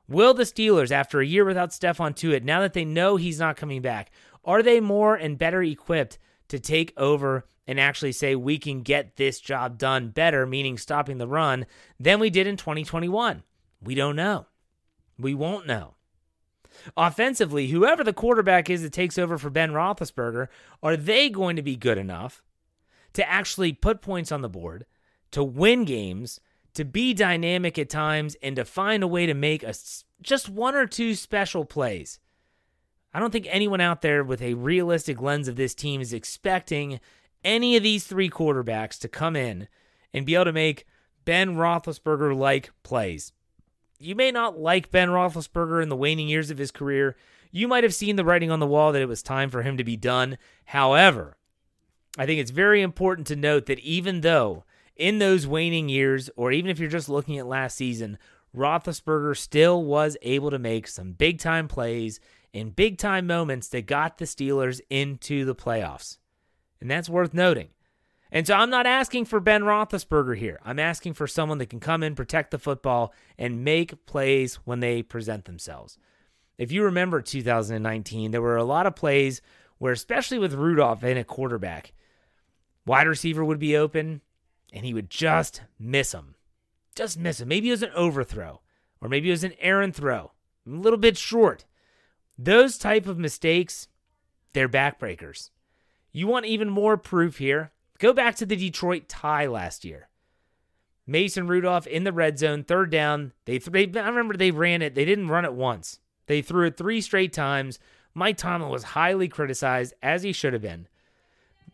Will 0.07 0.33
the 0.33 0.43
Steelers, 0.43 0.91
after 0.91 1.19
a 1.19 1.25
year 1.25 1.43
without 1.43 1.71
Stephon 1.71 2.15
Tuitt, 2.15 2.43
now 2.43 2.61
that 2.61 2.73
they 2.73 2.85
know 2.85 3.17
he's 3.17 3.39
not 3.39 3.57
coming 3.57 3.81
back, 3.81 4.09
are 4.45 4.63
they 4.63 4.79
more 4.79 5.15
and 5.15 5.37
better 5.37 5.61
equipped 5.61 6.17
to 6.47 6.59
take 6.59 6.93
over 6.95 7.45
and 7.67 7.79
actually 7.79 8.13
say 8.13 8.35
we 8.35 8.57
can 8.57 8.81
get 8.81 9.17
this 9.17 9.39
job 9.39 9.77
done 9.77 10.09
better, 10.09 10.45
meaning 10.47 10.77
stopping 10.77 11.17
the 11.17 11.27
run, 11.27 11.65
than 11.99 12.19
we 12.19 12.29
did 12.29 12.47
in 12.47 12.57
2021? 12.57 13.43
We 13.81 13.93
don't 13.93 14.15
know. 14.15 14.47
We 15.19 15.33
won't 15.33 15.67
know. 15.67 15.95
Offensively, 16.95 17.67
whoever 17.67 18.03
the 18.03 18.13
quarterback 18.13 18.69
is 18.69 18.81
that 18.81 18.93
takes 18.93 19.17
over 19.17 19.37
for 19.37 19.49
Ben 19.49 19.71
Roethlisberger, 19.71 20.47
are 20.81 20.95
they 20.95 21.29
going 21.29 21.55
to 21.55 21.61
be 21.61 21.75
good 21.75 21.97
enough 21.97 22.41
to 23.13 23.27
actually 23.27 23.73
put 23.73 24.01
points 24.01 24.31
on 24.31 24.41
the 24.41 24.49
board, 24.49 24.85
to 25.31 25.43
win 25.43 25.85
games, 25.85 26.39
to 26.75 26.85
be 26.85 27.13
dynamic 27.13 27.79
at 27.79 27.89
times, 27.89 28.35
and 28.43 28.55
to 28.55 28.63
find 28.63 29.03
a 29.03 29.07
way 29.07 29.25
to 29.25 29.33
make 29.33 29.63
a, 29.63 29.73
just 30.21 30.49
one 30.49 30.75
or 30.75 30.85
two 30.85 31.15
special 31.15 31.65
plays. 31.65 32.19
I 33.13 33.19
don't 33.19 33.31
think 33.31 33.47
anyone 33.49 33.81
out 33.81 34.03
there 34.03 34.23
with 34.23 34.41
a 34.41 34.53
realistic 34.53 35.19
lens 35.19 35.47
of 35.47 35.55
this 35.55 35.73
team 35.73 36.01
is 36.01 36.13
expecting 36.13 36.99
any 37.43 37.75
of 37.75 37.83
these 37.83 38.05
three 38.05 38.29
quarterbacks 38.29 38.99
to 38.99 39.07
come 39.07 39.35
in 39.35 39.67
and 40.13 40.25
be 40.25 40.35
able 40.35 40.45
to 40.45 40.53
make 40.53 40.85
Ben 41.25 41.55
Roethlisberger 41.55 42.35
like 42.35 42.71
plays. 42.83 43.33
You 43.99 44.15
may 44.15 44.31
not 44.31 44.59
like 44.59 44.91
Ben 44.91 45.09
Roethlisberger 45.09 45.81
in 45.81 45.89
the 45.89 45.95
waning 45.95 46.27
years 46.27 46.51
of 46.51 46.57
his 46.57 46.71
career. 46.71 47.15
You 47.51 47.67
might 47.67 47.83
have 47.83 47.93
seen 47.93 48.15
the 48.15 48.25
writing 48.25 48.51
on 48.51 48.59
the 48.59 48.67
wall 48.67 48.91
that 48.91 49.01
it 49.01 49.07
was 49.07 49.23
time 49.23 49.49
for 49.49 49.63
him 49.63 49.77
to 49.77 49.83
be 49.83 49.97
done. 49.97 50.37
However, 50.65 51.37
I 52.17 52.25
think 52.25 52.39
it's 52.39 52.51
very 52.51 52.81
important 52.81 53.27
to 53.27 53.35
note 53.35 53.65
that 53.67 53.79
even 53.79 54.21
though 54.21 54.63
in 54.95 55.19
those 55.19 55.47
waning 55.47 55.89
years, 55.89 56.29
or 56.35 56.51
even 56.51 56.69
if 56.69 56.79
you're 56.79 56.89
just 56.89 57.09
looking 57.09 57.37
at 57.37 57.47
last 57.47 57.77
season, 57.77 58.17
Roethlisberger 58.55 59.37
still 59.37 59.83
was 59.83 60.17
able 60.21 60.49
to 60.49 60.59
make 60.59 60.87
some 60.87 61.11
big 61.11 61.39
time 61.39 61.67
plays 61.67 62.19
in 62.53 62.71
big 62.71 62.97
time 62.97 63.27
moments 63.27 63.67
that 63.69 63.85
got 63.85 64.17
the 64.17 64.25
Steelers 64.25 64.81
into 64.89 65.45
the 65.45 65.55
playoffs. 65.55 66.17
And 66.79 66.89
that's 66.89 67.09
worth 67.09 67.33
noting. 67.33 67.69
And 68.31 68.45
so 68.45 68.55
I'm 68.55 68.69
not 68.69 68.85
asking 68.85 69.25
for 69.25 69.39
Ben 69.39 69.63
Roethlisberger 69.63 70.37
here. 70.37 70.59
I'm 70.63 70.79
asking 70.79 71.13
for 71.13 71.27
someone 71.27 71.59
that 71.59 71.69
can 71.69 71.79
come 71.79 72.03
in, 72.03 72.15
protect 72.15 72.51
the 72.51 72.59
football, 72.59 73.13
and 73.37 73.63
make 73.63 74.05
plays 74.05 74.55
when 74.65 74.79
they 74.81 75.01
present 75.01 75.45
themselves. 75.45 75.97
If 76.57 76.71
you 76.71 76.83
remember 76.83 77.21
2019, 77.21 78.31
there 78.31 78.41
were 78.41 78.57
a 78.57 78.63
lot 78.63 78.85
of 78.85 78.95
plays 78.95 79.41
where, 79.77 79.93
especially 79.93 80.39
with 80.39 80.53
Rudolph 80.53 81.03
in 81.03 81.17
a 81.17 81.23
quarterback, 81.23 81.93
Wide 82.87 83.05
receiver 83.05 83.43
would 83.43 83.59
be 83.59 83.75
open, 83.75 84.21
and 84.71 84.85
he 84.85 84.93
would 84.93 85.09
just 85.09 85.61
miss 85.77 86.13
him. 86.13 86.35
Just 86.95 87.19
miss 87.19 87.41
him. 87.41 87.49
Maybe 87.49 87.67
it 87.67 87.71
was 87.71 87.83
an 87.83 87.91
overthrow, 87.93 88.61
or 89.01 89.09
maybe 89.09 89.27
it 89.27 89.33
was 89.33 89.43
an 89.43 89.55
errant 89.59 89.93
throw, 89.93 90.31
a 90.65 90.69
little 90.69 90.97
bit 90.97 91.17
short. 91.17 91.65
Those 92.37 92.77
type 92.77 93.05
of 93.05 93.19
mistakes, 93.19 93.89
they're 94.53 94.69
backbreakers. 94.69 95.49
You 96.17 96.25
want 96.25 96.47
even 96.47 96.67
more 96.67 96.97
proof 96.97 97.37
here? 97.37 97.73
Go 97.99 98.11
back 98.11 98.35
to 98.37 98.45
the 98.47 98.55
Detroit 98.55 99.07
tie 99.07 99.45
last 99.45 99.85
year. 99.85 100.09
Mason 101.05 101.45
Rudolph 101.45 101.85
in 101.85 102.05
the 102.05 102.11
red 102.11 102.39
zone, 102.39 102.63
third 102.63 102.89
down. 102.89 103.33
They, 103.45 103.59
they 103.59 103.83
I 103.99 104.07
remember 104.07 104.35
they 104.35 104.49
ran 104.49 104.81
it. 104.81 104.95
They 104.95 105.05
didn't 105.05 105.27
run 105.27 105.45
it 105.45 105.53
once. 105.53 105.99
They 106.25 106.41
threw 106.41 106.65
it 106.65 106.75
three 106.75 107.01
straight 107.01 107.33
times. 107.33 107.77
Mike 108.15 108.37
Tomlin 108.37 108.71
was 108.71 108.83
highly 108.83 109.27
criticized, 109.27 109.93
as 110.01 110.23
he 110.23 110.33
should 110.33 110.53
have 110.53 110.61
been. 110.63 110.87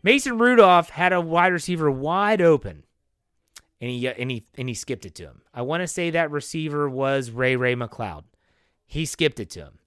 Mason 0.02 0.36
Rudolph 0.36 0.90
had 0.90 1.14
a 1.14 1.22
wide 1.22 1.54
receiver 1.54 1.90
wide 1.90 2.42
open, 2.42 2.84
and 3.80 3.90
he 3.90 4.06
and 4.06 4.30
he 4.30 4.44
and 4.58 4.68
he 4.68 4.74
skipped 4.74 5.06
it 5.06 5.14
to 5.14 5.22
him. 5.22 5.40
I 5.54 5.62
want 5.62 5.80
to 5.80 5.86
say 5.86 6.10
that 6.10 6.30
receiver 6.30 6.86
was 6.86 7.30
Ray 7.30 7.56
Ray 7.56 7.74
McCloud. 7.76 8.24
He 8.86 9.06
skipped 9.06 9.40
it 9.40 9.48
to 9.52 9.60
him. 9.60 9.78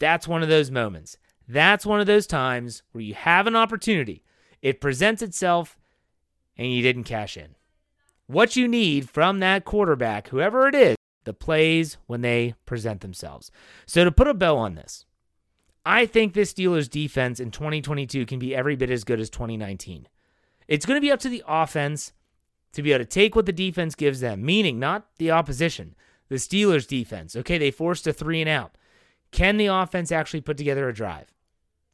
That's 0.00 0.26
one 0.26 0.42
of 0.42 0.48
those 0.48 0.72
moments. 0.72 1.18
That's 1.52 1.84
one 1.84 2.00
of 2.00 2.06
those 2.06 2.26
times 2.26 2.82
where 2.92 3.04
you 3.04 3.12
have 3.12 3.46
an 3.46 3.54
opportunity. 3.54 4.24
It 4.62 4.80
presents 4.80 5.20
itself, 5.20 5.76
and 6.56 6.72
you 6.72 6.80
didn't 6.80 7.04
cash 7.04 7.36
in. 7.36 7.56
what 8.26 8.56
you 8.56 8.66
need 8.66 9.10
from 9.10 9.40
that 9.40 9.66
quarterback, 9.66 10.28
whoever 10.28 10.66
it 10.66 10.74
is, 10.74 10.96
the 11.24 11.34
plays 11.34 11.98
when 12.06 12.22
they 12.22 12.54
present 12.64 13.02
themselves. 13.02 13.50
So, 13.84 14.02
to 14.02 14.10
put 14.10 14.28
a 14.28 14.32
bow 14.32 14.56
on 14.56 14.76
this, 14.76 15.04
I 15.84 16.06
think 16.06 16.32
this 16.32 16.54
Steelers 16.54 16.88
defense 16.88 17.38
in 17.38 17.50
2022 17.50 18.24
can 18.24 18.38
be 18.38 18.54
every 18.54 18.74
bit 18.74 18.90
as 18.90 19.04
good 19.04 19.20
as 19.20 19.28
2019. 19.28 20.08
It's 20.68 20.86
going 20.86 20.96
to 20.96 21.02
be 21.02 21.12
up 21.12 21.20
to 21.20 21.28
the 21.28 21.44
offense 21.46 22.14
to 22.72 22.82
be 22.82 22.92
able 22.92 23.04
to 23.04 23.10
take 23.10 23.36
what 23.36 23.44
the 23.44 23.52
defense 23.52 23.94
gives 23.94 24.20
them, 24.20 24.42
meaning 24.42 24.78
not 24.78 25.08
the 25.18 25.30
opposition, 25.30 25.94
the 26.28 26.36
Steelers 26.36 26.88
defense. 26.88 27.36
Okay, 27.36 27.58
they 27.58 27.70
forced 27.70 28.06
a 28.06 28.12
three 28.14 28.40
and 28.40 28.48
out. 28.48 28.78
Can 29.32 29.58
the 29.58 29.66
offense 29.66 30.10
actually 30.10 30.40
put 30.40 30.56
together 30.56 30.88
a 30.88 30.94
drive? 30.94 31.32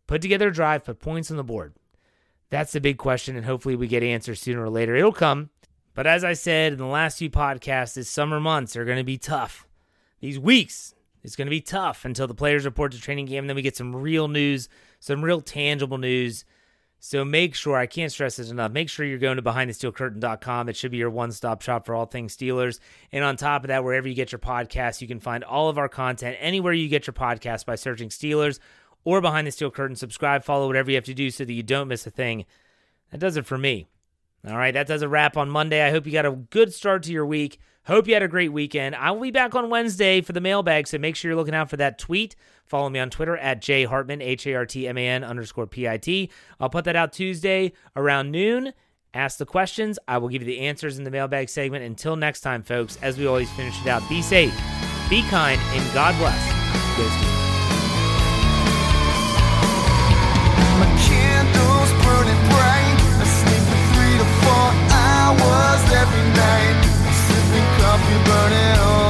Put 0.08 0.22
together 0.22 0.48
a 0.48 0.52
drive, 0.52 0.84
put 0.84 0.98
points 0.98 1.30
on 1.30 1.36
the 1.36 1.44
board. 1.44 1.74
That's 2.50 2.72
the 2.72 2.80
big 2.80 2.96
question, 2.96 3.36
and 3.36 3.44
hopefully 3.44 3.76
we 3.76 3.86
get 3.86 4.02
answers 4.02 4.40
sooner 4.40 4.64
or 4.64 4.70
later. 4.70 4.96
It'll 4.96 5.12
come. 5.12 5.50
But 5.94 6.06
as 6.06 6.24
I 6.24 6.32
said 6.32 6.72
in 6.72 6.78
the 6.78 6.86
last 6.86 7.18
few 7.18 7.28
podcasts, 7.28 7.94
these 7.94 8.08
summer 8.08 8.40
months 8.40 8.74
are 8.74 8.86
going 8.86 8.98
to 8.98 9.04
be 9.04 9.18
tough. 9.18 9.68
These 10.20 10.38
weeks, 10.38 10.94
it's 11.22 11.36
going 11.36 11.46
to 11.46 11.50
be 11.50 11.60
tough 11.60 12.06
until 12.06 12.26
the 12.26 12.34
players 12.34 12.64
report 12.64 12.92
to 12.92 13.00
training 13.00 13.26
camp. 13.26 13.46
Then 13.46 13.56
we 13.56 13.62
get 13.62 13.76
some 13.76 13.94
real 13.94 14.28
news, 14.28 14.68
some 14.98 15.22
real 15.22 15.42
tangible 15.42 15.98
news. 15.98 16.44
So 17.00 17.24
make 17.24 17.54
sure, 17.54 17.76
I 17.76 17.86
can't 17.86 18.10
stress 18.10 18.36
this 18.36 18.50
enough, 18.50 18.72
make 18.72 18.88
sure 18.88 19.04
you're 19.04 19.18
going 19.18 19.36
to 19.36 19.42
behindthesteelcurtain.com. 19.42 20.68
It 20.68 20.76
should 20.76 20.90
be 20.90 20.96
your 20.96 21.10
one 21.10 21.32
stop 21.32 21.60
shop 21.60 21.84
for 21.84 21.94
all 21.94 22.06
things 22.06 22.34
Steelers. 22.34 22.80
And 23.12 23.22
on 23.22 23.36
top 23.36 23.62
of 23.62 23.68
that, 23.68 23.84
wherever 23.84 24.08
you 24.08 24.14
get 24.14 24.32
your 24.32 24.38
podcasts, 24.40 25.02
you 25.02 25.06
can 25.06 25.20
find 25.20 25.44
all 25.44 25.68
of 25.68 25.78
our 25.78 25.88
content 25.88 26.38
anywhere 26.40 26.72
you 26.72 26.88
get 26.88 27.06
your 27.06 27.14
podcast 27.14 27.66
by 27.66 27.74
searching 27.74 28.08
Steelers 28.08 28.58
or 29.04 29.20
Behind 29.20 29.46
the 29.46 29.50
Steel 29.50 29.70
Curtain. 29.70 29.96
Subscribe, 29.96 30.44
follow, 30.44 30.66
whatever 30.66 30.90
you 30.90 30.96
have 30.96 31.04
to 31.04 31.14
do 31.14 31.30
so 31.30 31.44
that 31.44 31.52
you 31.52 31.62
don't 31.62 31.88
miss 31.88 32.06
a 32.06 32.10
thing. 32.10 32.44
That 33.10 33.18
does 33.18 33.36
it 33.36 33.46
for 33.46 33.58
me. 33.58 33.88
All 34.46 34.56
right, 34.56 34.74
that 34.74 34.86
does 34.86 35.02
a 35.02 35.08
wrap 35.08 35.36
on 35.36 35.50
Monday. 35.50 35.82
I 35.82 35.90
hope 35.90 36.06
you 36.06 36.12
got 36.12 36.26
a 36.26 36.32
good 36.32 36.72
start 36.72 37.02
to 37.04 37.12
your 37.12 37.26
week. 37.26 37.58
Hope 37.84 38.06
you 38.06 38.14
had 38.14 38.22
a 38.22 38.28
great 38.28 38.52
weekend. 38.52 38.94
I 38.94 39.10
will 39.10 39.22
be 39.22 39.30
back 39.30 39.54
on 39.54 39.70
Wednesday 39.70 40.20
for 40.20 40.32
the 40.32 40.42
mailbag, 40.42 40.86
so 40.86 40.98
make 40.98 41.16
sure 41.16 41.30
you're 41.30 41.38
looking 41.38 41.54
out 41.54 41.70
for 41.70 41.78
that 41.78 41.98
tweet. 41.98 42.36
Follow 42.66 42.90
me 42.90 42.98
on 42.98 43.08
Twitter 43.08 43.36
at 43.38 43.62
J 43.62 43.84
Hartman, 43.84 44.20
H 44.20 44.46
A 44.46 44.54
R 44.54 44.66
T 44.66 44.86
M 44.86 44.98
A 44.98 45.08
N 45.08 45.24
underscore 45.24 45.66
P 45.66 45.88
I 45.88 45.96
T. 45.96 46.30
I'll 46.60 46.68
put 46.68 46.84
that 46.84 46.96
out 46.96 47.14
Tuesday 47.14 47.72
around 47.96 48.30
noon. 48.30 48.74
Ask 49.14 49.38
the 49.38 49.46
questions. 49.46 49.98
I 50.06 50.18
will 50.18 50.28
give 50.28 50.42
you 50.42 50.46
the 50.46 50.60
answers 50.60 50.98
in 50.98 51.04
the 51.04 51.10
mailbag 51.10 51.48
segment. 51.48 51.82
Until 51.82 52.14
next 52.14 52.42
time, 52.42 52.62
folks, 52.62 52.98
as 53.00 53.16
we 53.16 53.26
always 53.26 53.50
finish 53.52 53.80
it 53.80 53.88
out, 53.88 54.06
be 54.06 54.20
safe, 54.20 54.54
be 55.08 55.22
kind, 55.30 55.60
and 55.72 55.94
God 55.94 56.14
bless. 56.18 56.96
Go. 56.98 57.47
you 68.10 68.18
burn 68.24 68.52
it 68.52 68.78
all 68.78 69.07